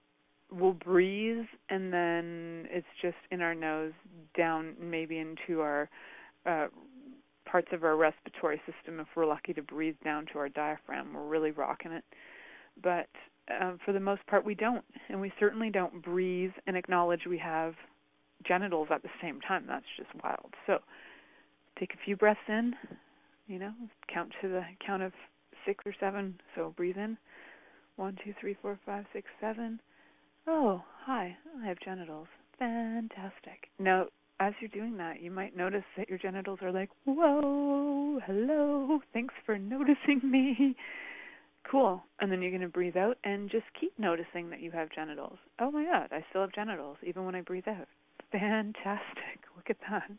[0.50, 3.92] we'll breathe and then it's just in our nose
[4.36, 5.88] down maybe into our
[6.46, 6.66] uh,
[7.44, 11.12] parts of our respiratory system if we're lucky to breathe down to our diaphragm.
[11.14, 12.04] We're really rocking it.
[12.82, 13.08] But
[13.60, 14.84] um, for the most part, we don't.
[15.08, 17.74] And we certainly don't breathe and acknowledge we have
[18.44, 19.64] genitals at the same time.
[19.68, 20.54] That's just wild.
[20.66, 20.78] So
[21.80, 22.74] take a few breaths in,
[23.48, 23.72] you know,
[24.12, 25.12] count to the count of
[25.66, 26.38] six or seven.
[26.54, 27.16] So breathe in.
[27.96, 29.80] One, two, three, four, five, six, seven.
[30.46, 32.28] Oh, hi, I have genitals.
[32.58, 33.68] Fantastic.
[33.78, 34.06] Now,
[34.38, 39.34] as you're doing that, you might notice that your genitals are like, whoa, hello, thanks
[39.44, 40.76] for noticing me.
[41.70, 42.02] Cool.
[42.20, 45.38] And then you're going to breathe out and just keep noticing that you have genitals.
[45.58, 47.86] Oh my God, I still have genitals, even when I breathe out.
[48.32, 49.44] Fantastic.
[49.56, 50.10] Look at that.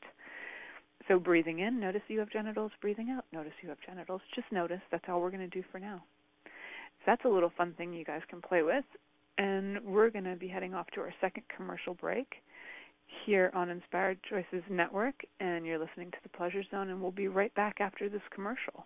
[1.12, 2.71] So breathing in, notice you have genitals.
[2.80, 4.21] Breathing out, notice you have genitals.
[4.34, 4.80] Just notice.
[4.91, 6.02] That's all we're going to do for now.
[6.45, 6.52] So
[7.06, 8.86] that's a little fun thing you guys can play with.
[9.38, 12.36] And we're going to be heading off to our second commercial break
[13.26, 15.15] here on Inspired Choices Network.
[15.41, 16.89] And you're listening to The Pleasure Zone.
[16.89, 18.86] And we'll be right back after this commercial.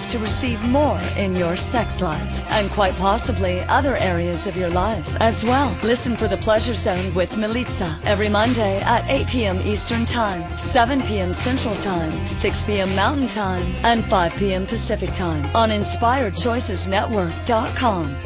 [0.00, 5.16] to receive more in your sex life and quite possibly other areas of your life
[5.20, 5.76] as well.
[5.82, 9.60] Listen for the Pleasure Zone with Milica every Monday at 8 p.m.
[9.62, 11.32] Eastern Time, 7 p.m.
[11.32, 12.94] Central Time, 6 p.m.
[12.94, 14.66] Mountain Time, and 5 p.m.
[14.66, 18.16] Pacific Time on InspiredChoicesNetwork.com.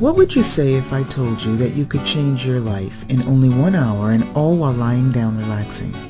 [0.00, 3.20] What would you say if I told you that you could change your life in
[3.24, 6.09] only one hour and all while lying down relaxing?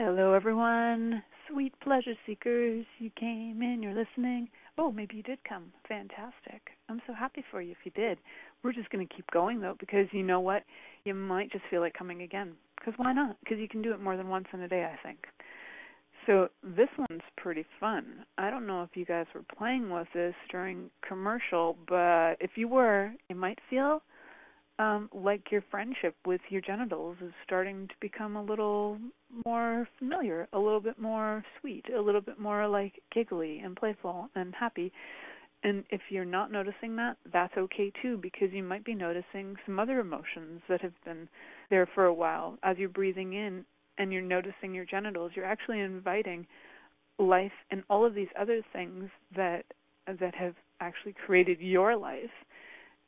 [0.00, 1.24] Hello, everyone.
[1.50, 2.86] Sweet pleasure seekers.
[3.00, 4.48] You came in, you're listening.
[4.78, 5.72] Oh, maybe you did come.
[5.88, 6.62] Fantastic.
[6.88, 8.16] I'm so happy for you if you did.
[8.62, 10.62] We're just going to keep going, though, because you know what?
[11.04, 12.52] You might just feel like coming again.
[12.78, 13.38] Because why not?
[13.40, 15.18] Because you can do it more than once in a day, I think.
[16.26, 18.24] So this one's pretty fun.
[18.38, 22.68] I don't know if you guys were playing with this during commercial, but if you
[22.68, 24.02] were, you might feel
[24.78, 28.96] um, like your friendship with your genitals is starting to become a little
[29.44, 34.28] more familiar, a little bit more sweet, a little bit more like giggly and playful
[34.34, 34.92] and happy.
[35.64, 39.78] And if you're not noticing that, that's okay too, because you might be noticing some
[39.78, 41.28] other emotions that have been
[41.68, 42.58] there for a while.
[42.62, 43.64] As you're breathing in
[43.98, 46.46] and you're noticing your genitals, you're actually inviting
[47.18, 49.64] life and all of these other things that
[50.20, 52.30] that have actually created your life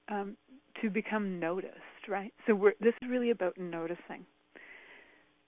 [0.08, 0.36] um,
[0.82, 2.32] to become noticed, right?
[2.46, 4.26] So we're, this is really about noticing,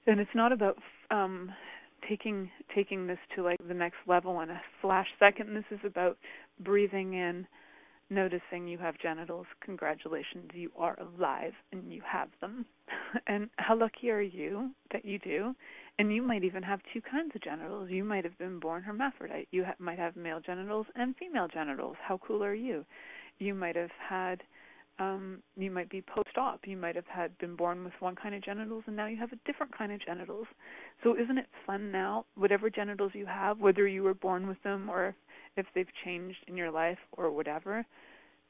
[0.06, 0.76] and it's not about
[1.10, 1.52] um,
[2.08, 5.54] taking taking this to like the next level in a flash second.
[5.54, 6.18] This is about
[6.60, 7.46] breathing in,
[8.10, 9.46] noticing you have genitals.
[9.64, 12.66] Congratulations, you are alive and you have them.
[13.26, 15.54] and how lucky are you that you do?
[15.98, 17.90] And you might even have two kinds of genitals.
[17.90, 19.48] You might have been born hermaphrodite.
[19.50, 21.96] You ha- might have male genitals and female genitals.
[22.02, 22.84] How cool are you?
[23.38, 24.42] You might have had
[24.98, 26.60] um, you might be post-op.
[26.66, 29.32] You might have had been born with one kind of genitals, and now you have
[29.32, 30.46] a different kind of genitals.
[31.02, 32.24] So isn't it fun now?
[32.34, 35.14] Whatever genitals you have, whether you were born with them or if,
[35.56, 37.84] if they've changed in your life or whatever,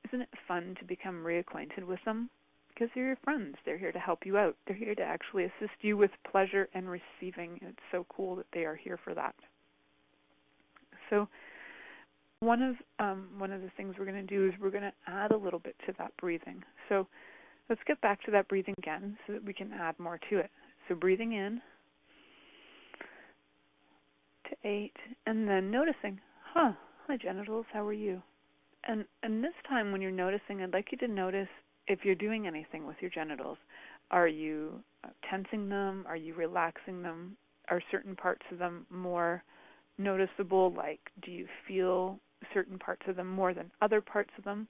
[0.09, 2.29] isn't it fun to become reacquainted with them?
[2.69, 3.57] Because they're your friends.
[3.65, 4.57] They're here to help you out.
[4.67, 7.59] They're here to actually assist you with pleasure and receiving.
[7.61, 9.35] It's so cool that they are here for that.
[11.11, 11.29] So
[12.43, 14.93] one of um, one of the things we're going to do is we're going to
[15.07, 16.63] add a little bit to that breathing.
[16.89, 17.07] So
[17.69, 20.51] let's get back to that breathing again so that we can add more to it.
[20.89, 21.61] So breathing in
[24.51, 26.21] to eight, and then noticing,
[26.53, 26.73] huh,
[27.07, 28.21] hi genitals, how are you?
[28.89, 31.49] And and this time when you're noticing, I'd like you to notice
[31.87, 33.59] if you're doing anything with your genitals,
[34.11, 36.05] are you uh, tensing them?
[36.09, 37.37] Are you relaxing them?
[37.69, 39.45] Are certain parts of them more
[39.97, 40.73] noticeable?
[40.77, 42.19] Like, do you feel
[42.53, 44.69] certain parts of them more than other parts of them?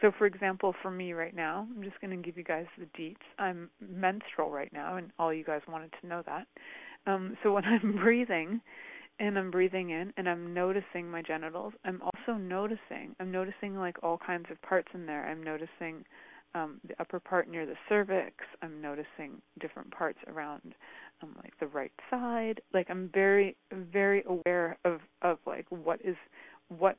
[0.00, 2.86] So, for example, for me right now, I'm just going to give you guys the
[3.00, 3.16] deets.
[3.38, 6.46] I'm menstrual right now, and all you guys wanted to know that.
[7.06, 8.60] Um, so when I'm breathing,
[9.18, 13.16] and I'm breathing in, and I'm noticing my genitals, I'm also noticing.
[13.18, 15.26] I'm noticing like all kinds of parts in there.
[15.26, 16.04] I'm noticing
[16.54, 18.34] um, the upper part near the cervix.
[18.62, 20.74] I'm noticing different parts around,
[21.22, 22.60] um, like the right side.
[22.74, 26.16] Like I'm very, very aware of of like what is
[26.68, 26.96] what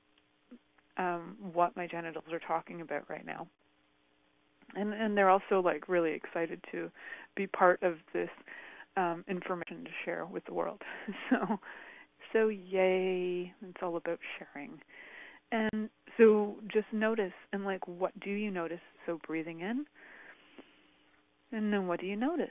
[0.98, 3.48] um, what my genitals are talking about right now.
[4.76, 6.92] And and they're also like really excited to
[7.36, 8.30] be part of this
[8.96, 10.82] um, information to share with the world.
[11.30, 11.60] So
[12.34, 14.80] so yay, it's all about sharing.
[15.52, 18.82] And so just notice and like what do you notice?
[19.06, 19.86] So breathing in.
[21.52, 22.50] And then what do you notice?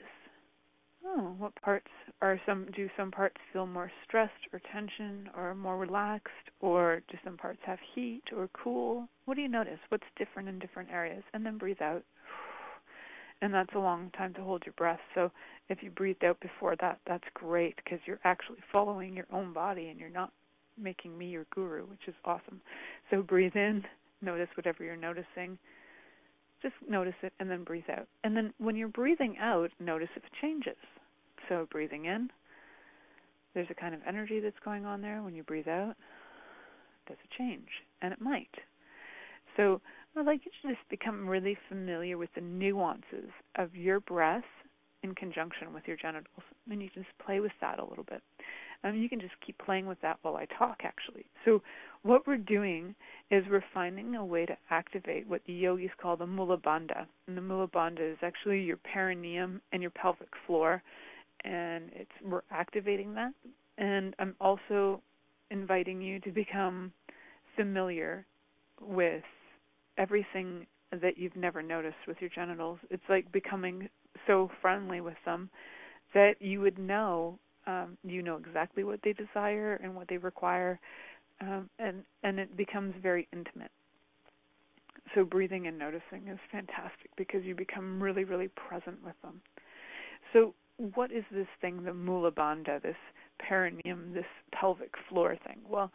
[1.07, 1.87] Oh, what parts
[2.21, 7.17] are some do some parts feel more stressed or tension or more relaxed or do
[7.23, 9.07] some parts have heat or cool?
[9.25, 9.79] What do you notice?
[9.89, 11.23] What's different in different areas?
[11.33, 12.03] And then breathe out.
[13.39, 14.99] And that's a long time to hold your breath.
[15.13, 15.31] So
[15.69, 19.89] if you breathed out before that, that's great because you're actually following your own body
[19.89, 20.31] and you're not
[20.75, 22.59] making me your guru, which is awesome.
[23.11, 23.83] So breathe in,
[24.23, 25.59] notice whatever you're noticing.
[26.63, 28.07] Just notice it and then breathe out.
[28.23, 30.77] And then when you're breathing out, notice if it changes.
[31.49, 32.29] So breathing in,
[33.53, 35.21] there's a kind of energy that's going on there.
[35.21, 35.95] When you breathe out,
[37.07, 37.67] does it change?
[38.01, 38.53] And it might.
[39.55, 39.81] So
[40.15, 44.43] I'd like you to just become really familiar with the nuances of your breath
[45.03, 46.43] in conjunction with your genitals.
[46.69, 48.21] And you just play with that a little bit.
[48.83, 51.25] Um, you can just keep playing with that while I talk, actually.
[51.45, 51.61] So,
[52.03, 52.93] what we're doing
[53.31, 57.07] is we're finding a way to activate what the yogis call the mula bandha.
[57.27, 60.83] And the mula bandha is actually your perineum and your pelvic floor
[61.43, 63.31] and it's we're activating that.
[63.77, 65.01] And I'm also
[65.51, 66.91] inviting you to become
[67.55, 68.25] familiar
[68.81, 69.23] with
[69.97, 70.65] everything
[71.01, 72.79] that you've never noticed with your genitals.
[72.89, 73.89] It's like becoming
[74.25, 75.49] so friendly with them
[76.13, 80.79] that you would know um, you know exactly what they desire and what they require,
[81.41, 83.71] um, and and it becomes very intimate.
[85.13, 89.41] So breathing and noticing is fantastic because you become really really present with them.
[90.31, 92.95] So what is this thing, the mula bandha, this
[93.39, 95.57] perineum, this pelvic floor thing?
[95.67, 95.91] Well,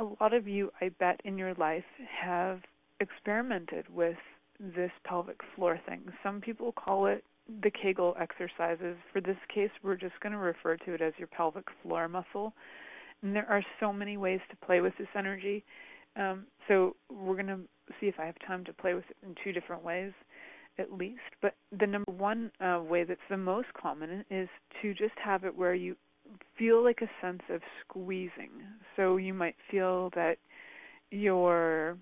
[0.00, 1.84] a lot of you, I bet, in your life
[2.20, 2.60] have
[3.00, 4.16] experimented with
[4.60, 6.02] this pelvic floor thing.
[6.22, 7.24] Some people call it
[7.62, 8.96] the Kegel exercises.
[9.12, 12.52] For this case, we're just going to refer to it as your pelvic floor muscle.
[13.22, 15.64] And there are so many ways to play with this energy.
[16.16, 17.60] Um, so we're going to
[18.00, 20.12] see if I have time to play with it in two different ways
[20.78, 21.20] at least.
[21.42, 24.48] But the number one uh, way that's the most common is
[24.82, 25.96] to just have it where you
[26.58, 28.50] feel like a sense of squeezing.
[28.96, 30.36] So you might feel that
[31.10, 31.96] your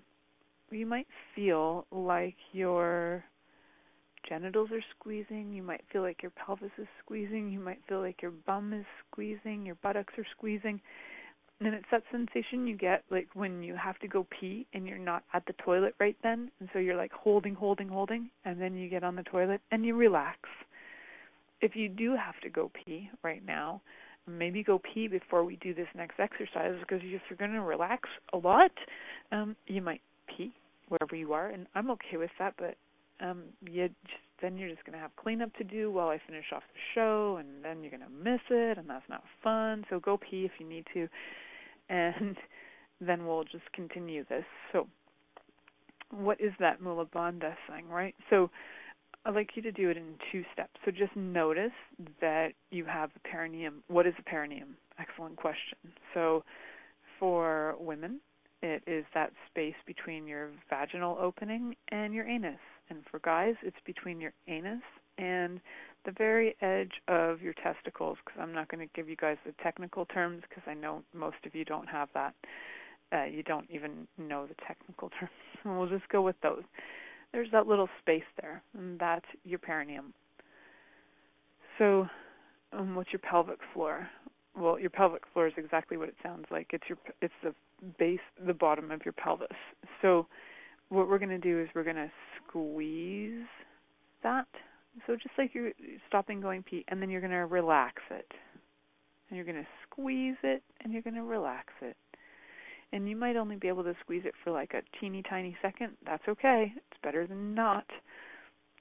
[0.69, 3.23] you might feel like your
[4.27, 8.21] genitals are squeezing, you might feel like your pelvis is squeezing, you might feel like
[8.21, 10.81] your bum is squeezing, your buttocks are squeezing
[11.59, 14.97] and it's that sensation you get like when you have to go pee and you're
[14.99, 16.51] not at the toilet right then.
[16.59, 19.85] And so you're like holding holding holding and then you get on the toilet and
[19.85, 20.37] you relax.
[21.59, 23.81] If you do have to go pee right now
[24.29, 28.09] maybe go pee before we do this next exercise because if you're going to relax
[28.33, 28.71] a lot.
[29.31, 30.53] Um you might pee
[30.89, 32.75] wherever you are and i'm okay with that but
[33.19, 36.45] um you just then you're just going to have cleanup to do while I finish
[36.53, 39.83] off the show, and then you're going to miss it, and that's not fun.
[39.89, 41.07] So go pee if you need to
[41.89, 42.35] and
[43.01, 44.45] then we'll just continue this.
[44.71, 44.87] So,
[46.11, 48.15] what is that Mula Bandha thing, right?
[48.29, 48.49] So,
[49.25, 50.73] I'd like you to do it in two steps.
[50.85, 51.71] So, just notice
[52.21, 53.83] that you have the perineum.
[53.87, 54.77] What is the perineum?
[54.99, 55.77] Excellent question.
[56.13, 56.43] So,
[57.19, 58.19] for women,
[58.61, 62.59] it is that space between your vaginal opening and your anus.
[62.89, 64.81] And for guys, it's between your anus
[65.17, 65.59] and
[66.07, 69.51] the very edge of your testicles, because I'm not going to give you guys the
[69.61, 72.33] technical terms because I know most of you don't have that.
[73.11, 75.31] Uh, you don't even know the technical terms.
[75.65, 76.63] we'll just go with those.
[77.33, 80.13] There's that little space there, and that's your perineum.
[81.77, 82.07] So,
[82.71, 84.07] um, what's your pelvic floor?
[84.57, 86.67] Well, your pelvic floor is exactly what it sounds like.
[86.71, 87.53] It's your it's the
[87.99, 89.47] base, the bottom of your pelvis.
[90.01, 90.25] So,
[90.87, 92.11] what we're going to do is we're going to
[92.47, 93.45] squeeze
[94.23, 94.47] that
[95.05, 95.71] so just like you're
[96.07, 98.31] stopping going pee, and then you're going to relax it.
[99.29, 101.97] And you're going to squeeze it, and you're going to relax it.
[102.93, 105.93] And you might only be able to squeeze it for like a teeny tiny second.
[106.05, 106.71] That's okay.
[106.75, 107.85] It's better than not.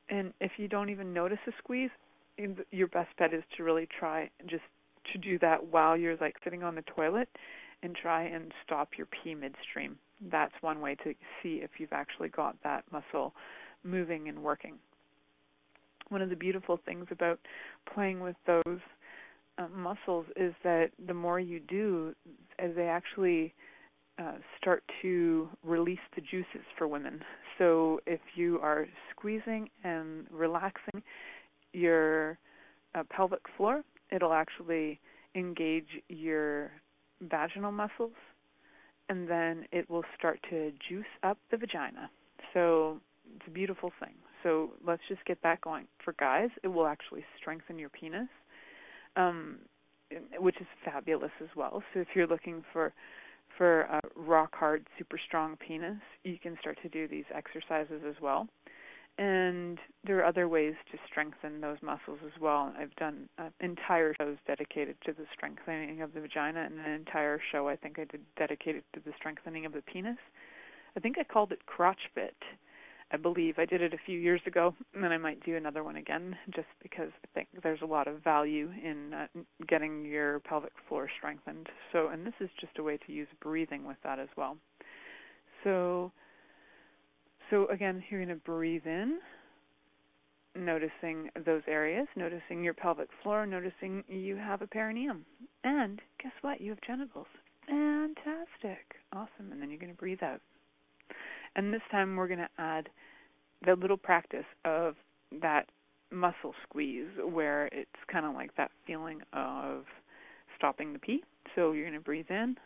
[0.08, 1.90] and if you don't even notice a squeeze,
[2.70, 4.62] your best bet is to really try just
[5.12, 7.28] to do that while you're like sitting on the toilet
[7.82, 9.96] and try and stop your pee midstream.
[10.30, 13.34] That's one way to see if you've actually got that muscle
[13.84, 14.74] moving and working.
[16.08, 17.38] One of the beautiful things about
[17.92, 18.80] playing with those
[19.58, 22.14] uh, muscles is that the more you do,
[22.58, 23.54] as they actually
[24.18, 27.20] uh, start to release the juices for women.
[27.58, 31.02] So if you are squeezing and relaxing
[31.72, 32.38] your
[32.94, 35.00] uh, pelvic floor, it'll actually
[35.34, 36.70] engage your
[37.22, 38.12] vaginal muscles
[39.08, 42.10] and then it will start to juice up the vagina.
[42.54, 43.00] So
[43.36, 44.14] it's a beautiful thing.
[44.42, 45.86] So let's just get that going.
[46.04, 48.28] For guys, it will actually strengthen your penis,
[49.16, 49.58] um,
[50.38, 51.82] which is fabulous as well.
[51.92, 52.92] So if you're looking for
[53.56, 58.14] for a rock hard, super strong penis, you can start to do these exercises as
[58.20, 58.48] well.
[59.18, 62.74] And there are other ways to strengthen those muscles as well.
[62.78, 67.40] I've done uh, entire shows dedicated to the strengthening of the vagina, and an entire
[67.50, 70.18] show I think I did dedicated to the strengthening of the penis.
[70.96, 72.36] I think I called it crotch fit
[73.12, 75.84] I believe I did it a few years ago, and then I might do another
[75.84, 79.26] one again, just because I think there's a lot of value in uh,
[79.68, 81.68] getting your pelvic floor strengthened.
[81.92, 84.56] So, and this is just a way to use breathing with that as well.
[85.62, 86.10] So,
[87.50, 89.18] so again, you're going to breathe in,
[90.56, 95.24] noticing those areas, noticing your pelvic floor, noticing you have a perineum,
[95.62, 96.60] and guess what?
[96.60, 97.26] You have genitals.
[97.68, 99.52] Fantastic, awesome.
[99.52, 100.40] And then you're going to breathe out.
[101.56, 102.88] And this time we're going to add
[103.64, 104.94] the little practice of
[105.40, 105.66] that
[106.12, 109.84] muscle squeeze where it's kind of like that feeling of
[110.56, 111.24] stopping the pee.
[111.54, 112.56] So you're going to breathe in,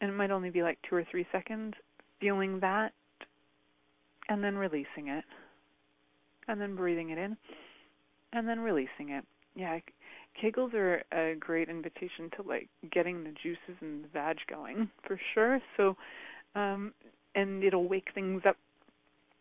[0.00, 1.74] and it might only be like two or three seconds,
[2.20, 2.92] feeling that,
[4.28, 5.24] and then releasing it,
[6.48, 7.36] and then breathing it in,
[8.32, 9.24] and then releasing it.
[9.56, 9.80] Yeah,
[10.42, 15.20] Kegels are a great invitation to like getting the juices and the vag going for
[15.34, 15.60] sure.
[15.76, 15.96] So
[16.54, 16.92] um,
[17.34, 18.56] and it'll wake things up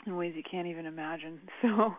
[0.06, 1.40] in ways you can't even imagine.
[1.62, 1.96] So,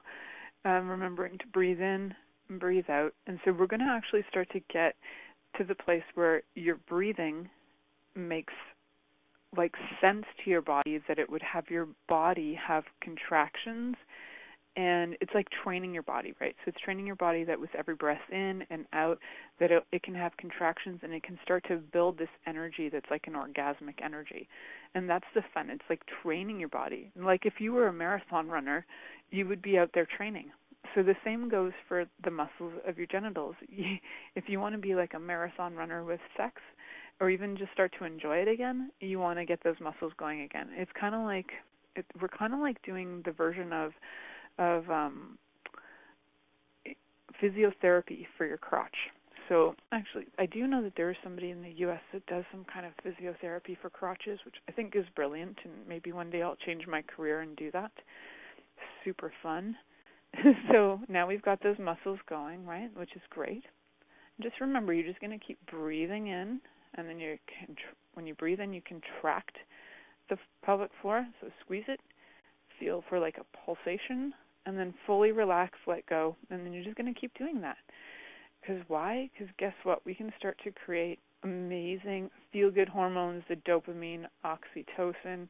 [0.64, 2.14] um, remembering to breathe in
[2.48, 3.14] and breathe out.
[3.26, 4.94] And so, we're going to actually start to get
[5.58, 7.48] to the place where your breathing
[8.14, 8.52] makes
[9.56, 13.96] like sense to your body that it would have your body have contractions
[14.76, 16.54] and it's like training your body, right?
[16.64, 19.18] So it's training your body that with every breath in and out,
[19.60, 23.10] that it, it can have contractions and it can start to build this energy that's
[23.10, 24.48] like an orgasmic energy,
[24.94, 25.70] and that's the fun.
[25.70, 27.10] It's like training your body.
[27.16, 28.86] Like if you were a marathon runner,
[29.30, 30.50] you would be out there training.
[30.94, 33.54] So the same goes for the muscles of your genitals.
[34.34, 36.60] If you want to be like a marathon runner with sex,
[37.20, 40.40] or even just start to enjoy it again, you want to get those muscles going
[40.40, 40.68] again.
[40.74, 41.50] It's kind of like
[41.94, 43.92] it, we're kind of like doing the version of
[44.58, 45.38] of um,
[47.42, 48.96] physiotherapy for your crotch.
[49.48, 52.00] So actually, I do know that there is somebody in the U.S.
[52.12, 55.58] that does some kind of physiotherapy for crotches, which I think is brilliant.
[55.64, 57.90] And maybe one day I'll change my career and do that.
[59.04, 59.76] Super fun.
[60.72, 62.88] so now we've got those muscles going, right?
[62.96, 63.64] Which is great.
[64.40, 66.60] Just remember, you're just going to keep breathing in,
[66.94, 67.76] and then you can,
[68.14, 69.56] when you breathe in, you contract
[70.30, 71.26] the pelvic floor.
[71.40, 72.00] So squeeze it,
[72.80, 74.32] feel for like a pulsation
[74.66, 77.76] and then fully relax, let go, and then you're just going to keep doing that.
[78.60, 79.28] Because why?
[79.32, 80.04] Because guess what?
[80.06, 85.48] We can start to create amazing feel good hormones, the dopamine, oxytocin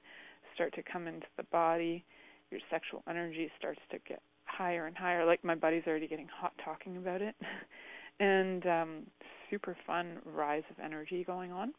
[0.55, 2.05] start to come into the body.
[2.51, 5.25] Your sexual energy starts to get higher and higher.
[5.25, 7.35] Like my buddy's already getting hot talking about it.
[8.21, 9.03] and um,
[9.51, 11.73] super fun rise of energy going on.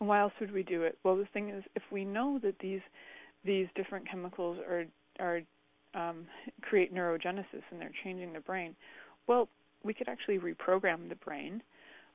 [0.00, 0.98] And why else would we do it?
[1.04, 2.80] Well, the thing is, if we know that these
[3.44, 4.84] these different chemicals are
[5.20, 5.40] are
[5.94, 6.26] um,
[6.62, 8.74] create neurogenesis and they're changing the brain.
[9.26, 9.48] Well,
[9.82, 11.62] we could actually reprogram the brain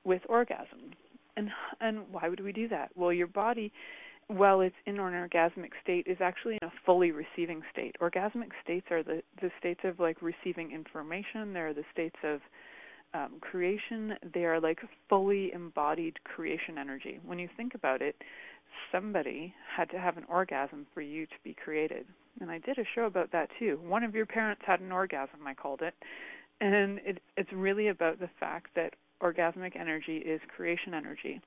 [0.04, 0.92] with orgasm.
[1.36, 1.50] And
[1.80, 2.90] and why would we do that?
[2.96, 3.72] Well, your body
[4.26, 7.96] while it's in an orgasmic state is actually in a fully receiving state.
[8.00, 11.52] Orgasmic states are the the states of like receiving information.
[11.52, 12.40] They're the states of
[13.12, 14.14] um, creation.
[14.32, 14.78] They are like
[15.08, 17.18] fully embodied creation energy.
[17.24, 18.16] When you think about it,
[18.92, 22.06] somebody had to have an orgasm for you to be created.
[22.40, 23.78] And I did a show about that too.
[23.82, 25.94] One of your parents had an orgasm, I called it.
[26.60, 31.40] And it, it's really about the fact that orgasmic energy is creation energy.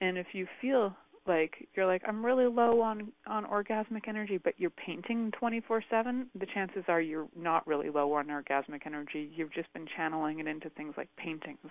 [0.00, 0.94] And if you feel
[1.26, 6.46] like you're like I'm really low on on orgasmic energy, but you're painting 24/7, the
[6.52, 9.30] chances are you're not really low on orgasmic energy.
[9.34, 11.70] You've just been channeling it into things like paintings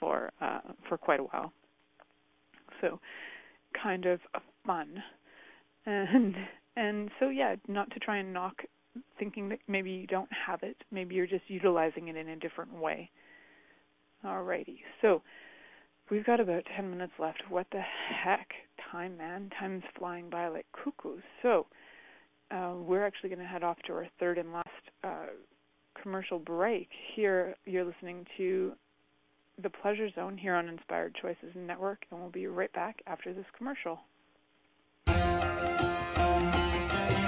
[0.00, 1.52] for uh, for quite a while.
[2.80, 2.98] So
[3.82, 4.20] kind of
[4.66, 5.02] fun.
[5.86, 6.34] And
[6.76, 8.62] and so yeah, not to try and knock
[9.18, 10.76] thinking that maybe you don't have it.
[10.90, 13.10] Maybe you're just utilizing it in a different way.
[14.24, 15.22] Alrighty, so
[16.10, 17.42] we've got about 10 minutes left.
[17.48, 18.48] What the heck?
[18.90, 19.50] Time, man.
[19.58, 21.18] Time's flying by like cuckoo.
[21.42, 21.66] So,
[22.50, 24.68] uh, we're actually going to head off to our third and last
[25.04, 25.26] uh,
[26.02, 26.88] commercial break.
[27.14, 28.72] Here, you're listening to
[29.60, 33.44] The Pleasure Zone here on Inspired Choices Network, and we'll be right back after this
[33.56, 33.98] commercial.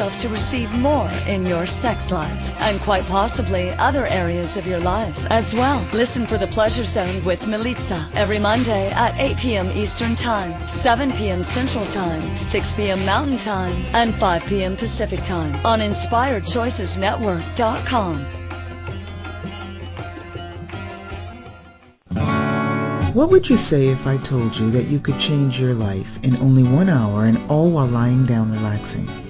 [0.00, 4.80] yourself to receive more in your sex life and quite possibly other areas of your
[4.80, 5.86] life as well.
[5.92, 9.70] Listen for the Pleasure Zone with Milica every Monday at 8 p.m.
[9.72, 11.42] Eastern Time, 7 p.m.
[11.42, 13.04] Central Time, 6 p.m.
[13.04, 14.74] Mountain Time, and 5 p.m.
[14.74, 18.24] Pacific Time on InspiredChoicesNetwork.com.
[23.12, 26.38] What would you say if I told you that you could change your life in
[26.38, 29.29] only one hour and all while lying down relaxing?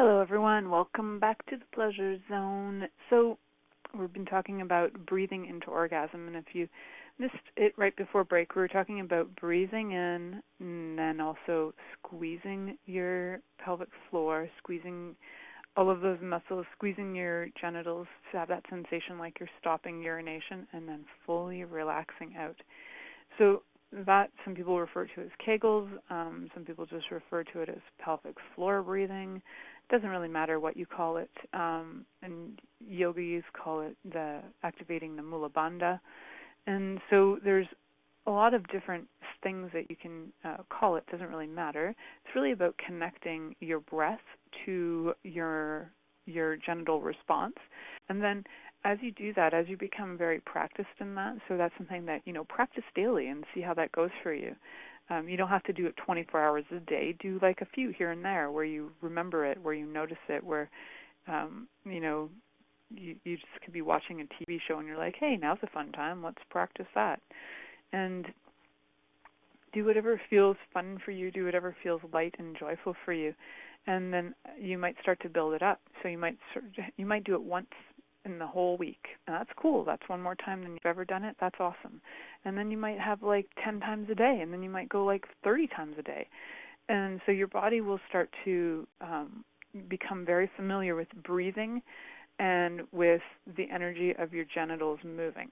[0.00, 0.70] Hello, everyone.
[0.70, 2.86] Welcome back to the Pleasure Zone.
[3.10, 3.36] So,
[3.98, 6.68] we've been talking about breathing into orgasm, and if you
[7.18, 12.78] missed it right before break, we were talking about breathing in and then also squeezing
[12.86, 15.16] your pelvic floor, squeezing
[15.76, 20.64] all of those muscles, squeezing your genitals to have that sensation like you're stopping urination,
[20.74, 22.54] and then fully relaxing out.
[23.36, 23.64] So,
[24.06, 27.80] that some people refer to as Kegels, um, some people just refer to it as
[27.98, 29.40] pelvic floor breathing
[29.88, 31.30] doesn't really matter what you call it.
[31.52, 36.00] Um, and yogis call it the activating the mula bandha.
[36.66, 37.66] And so there's
[38.26, 39.08] a lot of different
[39.42, 41.04] things that you can uh, call it.
[41.10, 41.88] Doesn't really matter.
[42.24, 44.20] It's really about connecting your breath
[44.66, 45.90] to your
[46.26, 47.54] your genital response,
[48.10, 48.44] and then
[48.84, 52.20] as you do that, as you become very practiced in that, so that's something that
[52.26, 54.54] you know practice daily and see how that goes for you.
[55.10, 57.14] Um, you don't have to do it 24 hours a day.
[57.20, 60.44] Do like a few here and there where you remember it, where you notice it,
[60.44, 60.68] where
[61.26, 62.28] um, you know
[62.90, 65.66] you you just could be watching a TV show and you're like, hey, now's a
[65.68, 66.22] fun time.
[66.22, 67.20] Let's practice that,
[67.92, 68.26] and
[69.72, 71.30] do whatever feels fun for you.
[71.30, 73.34] Do whatever feels light and joyful for you,
[73.86, 75.80] and then you might start to build it up.
[76.02, 76.38] So you might
[76.96, 77.70] you might do it once
[78.28, 79.06] in the whole week.
[79.26, 79.84] And that's cool.
[79.84, 81.36] That's one more time than you've ever done it.
[81.40, 82.00] That's awesome.
[82.44, 85.04] And then you might have like 10 times a day, and then you might go
[85.04, 86.28] like 30 times a day.
[86.88, 89.44] And so your body will start to um,
[89.88, 91.82] become very familiar with breathing
[92.38, 93.20] and with
[93.56, 95.50] the energy of your genitals moving.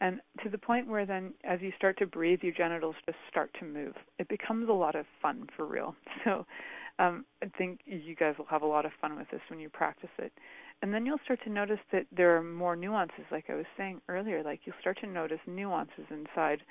[0.00, 3.50] And to the point where then, as you start to breathe, your genitals just start
[3.58, 3.94] to move.
[4.18, 5.94] It becomes a lot of fun for real.
[6.24, 6.46] So
[6.98, 9.70] um, I think you guys will have a lot of fun with this when you
[9.70, 10.32] practice it
[10.82, 14.00] and then you'll start to notice that there are more nuances like i was saying
[14.08, 16.62] earlier like you'll start to notice nuances inside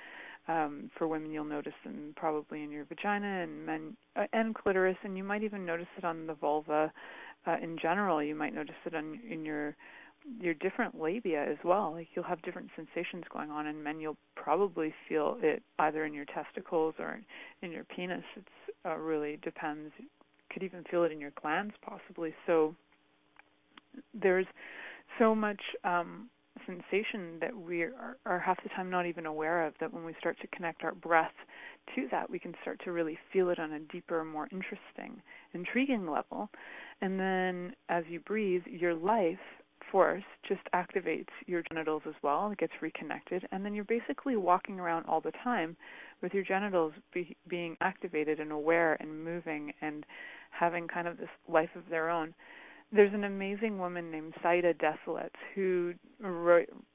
[0.48, 4.98] um for women you'll notice them probably in your vagina and men uh, and clitoris
[5.04, 6.92] and you might even notice it on the vulva
[7.48, 9.76] uh, in general you might notice it on in your
[10.40, 11.94] your different labia as well.
[11.94, 14.00] Like you'll have different sensations going on in men.
[14.00, 17.20] You'll probably feel it either in your testicles or
[17.62, 18.24] in your penis.
[18.36, 18.48] It's
[18.86, 19.92] uh, really depends.
[20.52, 22.34] Could even feel it in your glands possibly.
[22.46, 22.76] So
[24.14, 24.46] there's
[25.18, 26.30] so much um,
[26.66, 29.74] sensation that we are, are half the time not even aware of.
[29.80, 31.34] That when we start to connect our breath
[31.96, 35.22] to that, we can start to really feel it on a deeper, more interesting,
[35.54, 36.50] intriguing level.
[37.02, 39.40] And then as you breathe, your life
[39.92, 42.52] force just activates your genitals as well.
[42.52, 45.76] It gets reconnected, and then you're basically walking around all the time
[46.22, 50.06] with your genitals be, being activated and aware and moving and
[50.52, 52.34] having kind of this life of their own.
[52.92, 55.94] There's an amazing woman named Saida Désilets who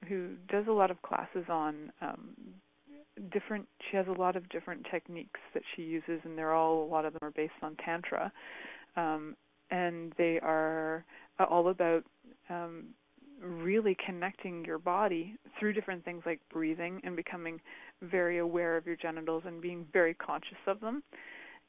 [0.08, 2.34] who does a lot of classes on um,
[3.32, 3.68] different.
[3.90, 7.04] She has a lot of different techniques that she uses, and they're all a lot
[7.04, 8.32] of them are based on tantra,
[8.96, 9.36] um,
[9.70, 11.04] and they are
[11.38, 12.04] all about
[12.50, 12.86] um,
[13.40, 17.60] really connecting your body through different things like breathing and becoming
[18.02, 21.02] very aware of your genitals and being very conscious of them.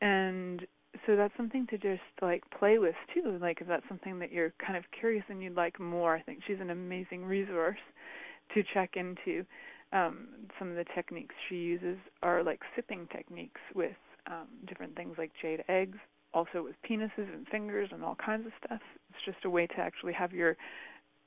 [0.01, 0.65] And
[1.05, 3.37] so that's something to just like play with too.
[3.41, 6.39] Like if that's something that you're kind of curious and you'd like more, I think
[6.45, 7.79] she's an amazing resource
[8.53, 9.45] to check into.
[9.93, 10.27] Um,
[10.59, 13.95] some of the techniques she uses are like sipping techniques with
[14.27, 15.97] um, different things like jade eggs,
[16.33, 18.81] also with penises and fingers and all kinds of stuff.
[19.09, 20.57] It's just a way to actually have your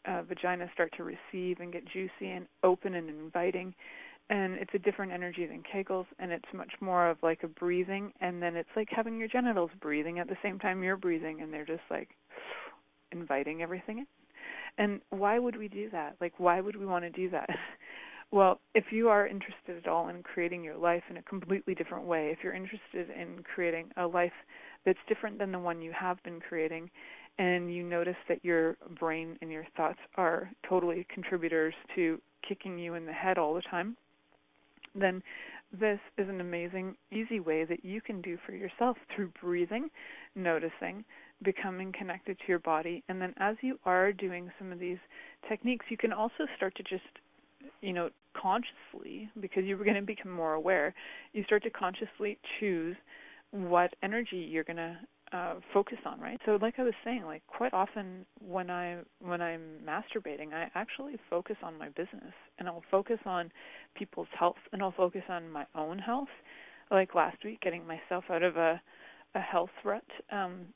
[0.07, 3.75] uh, vagina start to receive and get juicy and open and inviting.
[4.31, 8.13] And it's a different energy than Kegels, and it's much more of like a breathing,
[8.21, 11.53] and then it's like having your genitals breathing at the same time you're breathing, and
[11.53, 12.11] they're just like
[13.11, 14.07] inviting everything in.
[14.77, 16.17] And why would we do that?
[16.21, 17.49] Like, why would we want to do that?
[18.31, 22.05] Well, if you are interested at all in creating your life in a completely different
[22.05, 24.35] way, if you're interested in creating a life
[24.85, 26.91] that's different than the one you have been creating,
[27.39, 32.95] and you notice that your brain and your thoughts are totally contributors to kicking you
[32.95, 33.97] in the head all the time,
[35.01, 35.23] then
[35.73, 39.89] this is an amazing, easy way that you can do for yourself through breathing,
[40.35, 41.05] noticing,
[41.43, 43.03] becoming connected to your body.
[43.09, 44.99] And then as you are doing some of these
[45.49, 47.05] techniques, you can also start to just
[47.81, 50.95] you know, consciously, because you're going to become more aware,
[51.33, 52.97] you start to consciously choose
[53.51, 54.97] what energy you're going to
[55.33, 56.41] uh, focus on, right?
[56.47, 61.17] So, like I was saying, like quite often when I when I'm masturbating, I actually
[61.29, 63.51] focus on my business, and I'll focus on
[63.95, 66.29] people's health, and I'll focus on my own health.
[66.91, 68.81] Like last week, getting myself out of a
[69.35, 70.05] a health rut.
[70.33, 70.67] Um,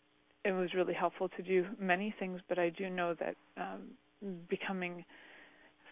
[0.44, 5.05] it was really helpful to do many things, but I do know that um, becoming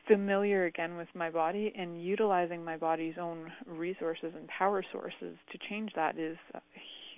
[0.08, 5.58] familiar again with my body and utilizing my body's own resources and power sources to
[5.68, 6.36] change that is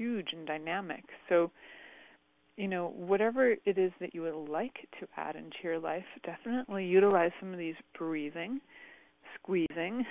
[0.03, 1.05] huge and dynamic.
[1.28, 1.50] So,
[2.57, 6.84] you know, whatever it is that you would like to add into your life, definitely
[6.84, 8.61] utilize some of these breathing,
[9.36, 10.05] squeezing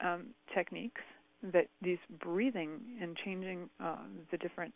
[0.00, 1.02] um, techniques.
[1.52, 3.98] That these breathing and changing uh,
[4.32, 4.74] the different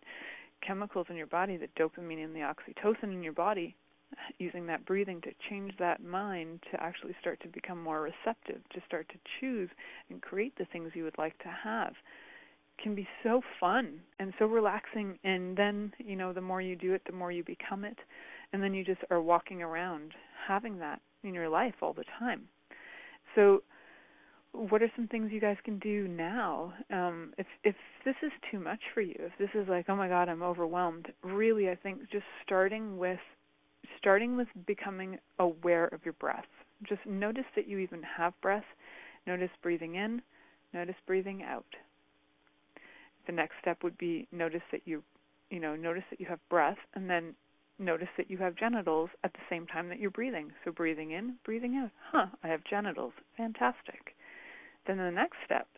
[0.65, 3.75] chemicals in your body, the dopamine and the oxytocin in your body,
[4.39, 8.81] using that breathing to change that mind to actually start to become more receptive, to
[8.87, 9.71] start to choose
[10.09, 11.95] and create the things you would like to have
[12.83, 16.95] can be so fun and so relaxing and then you know the more you do
[16.95, 17.99] it the more you become it
[18.53, 20.13] and then you just are walking around
[20.47, 22.43] having that in your life all the time
[23.35, 23.63] so
[24.53, 28.59] what are some things you guys can do now um if if this is too
[28.59, 32.01] much for you if this is like oh my god i'm overwhelmed really i think
[32.11, 33.21] just starting with
[33.99, 36.47] starting with becoming aware of your breath.
[36.89, 38.65] Just notice that you even have breath.
[39.27, 40.21] Notice breathing in,
[40.75, 41.67] notice breathing out.
[43.27, 45.03] The next step would be notice that you
[45.51, 47.35] you know, notice that you have breath and then
[47.79, 50.51] notice that you have genitals at the same time that you're breathing.
[50.65, 51.91] So breathing in, breathing out.
[52.11, 53.13] Huh, I have genitals.
[53.37, 54.15] Fantastic.
[54.87, 55.69] Then the next step,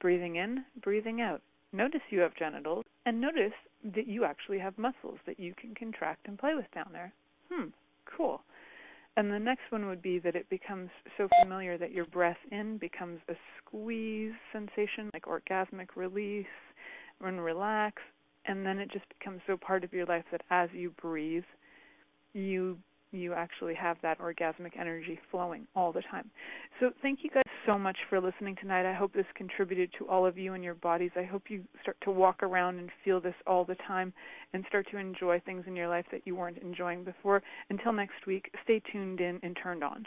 [0.00, 1.42] breathing in, breathing out.
[1.72, 3.52] Notice you have genitals and notice
[3.92, 7.12] that you actually have muscles that you can contract and play with down there
[7.48, 7.68] hmm,
[8.04, 8.42] cool.
[9.16, 12.78] And the next one would be that it becomes so familiar that your breath in
[12.78, 16.46] becomes a squeeze sensation, like orgasmic release,
[17.20, 18.02] and relax.
[18.46, 21.44] And then it just becomes so part of your life that as you breathe,
[22.32, 22.78] you
[23.10, 26.30] you actually have that orgasmic energy flowing all the time.
[26.78, 28.88] So thank you guys so much for listening tonight.
[28.88, 31.10] I hope this contributed to all of you and your bodies.
[31.16, 34.12] I hope you start to walk around and feel this all the time
[34.52, 37.42] and start to enjoy things in your life that you weren't enjoying before.
[37.70, 40.06] Until next week, stay tuned in and turned on.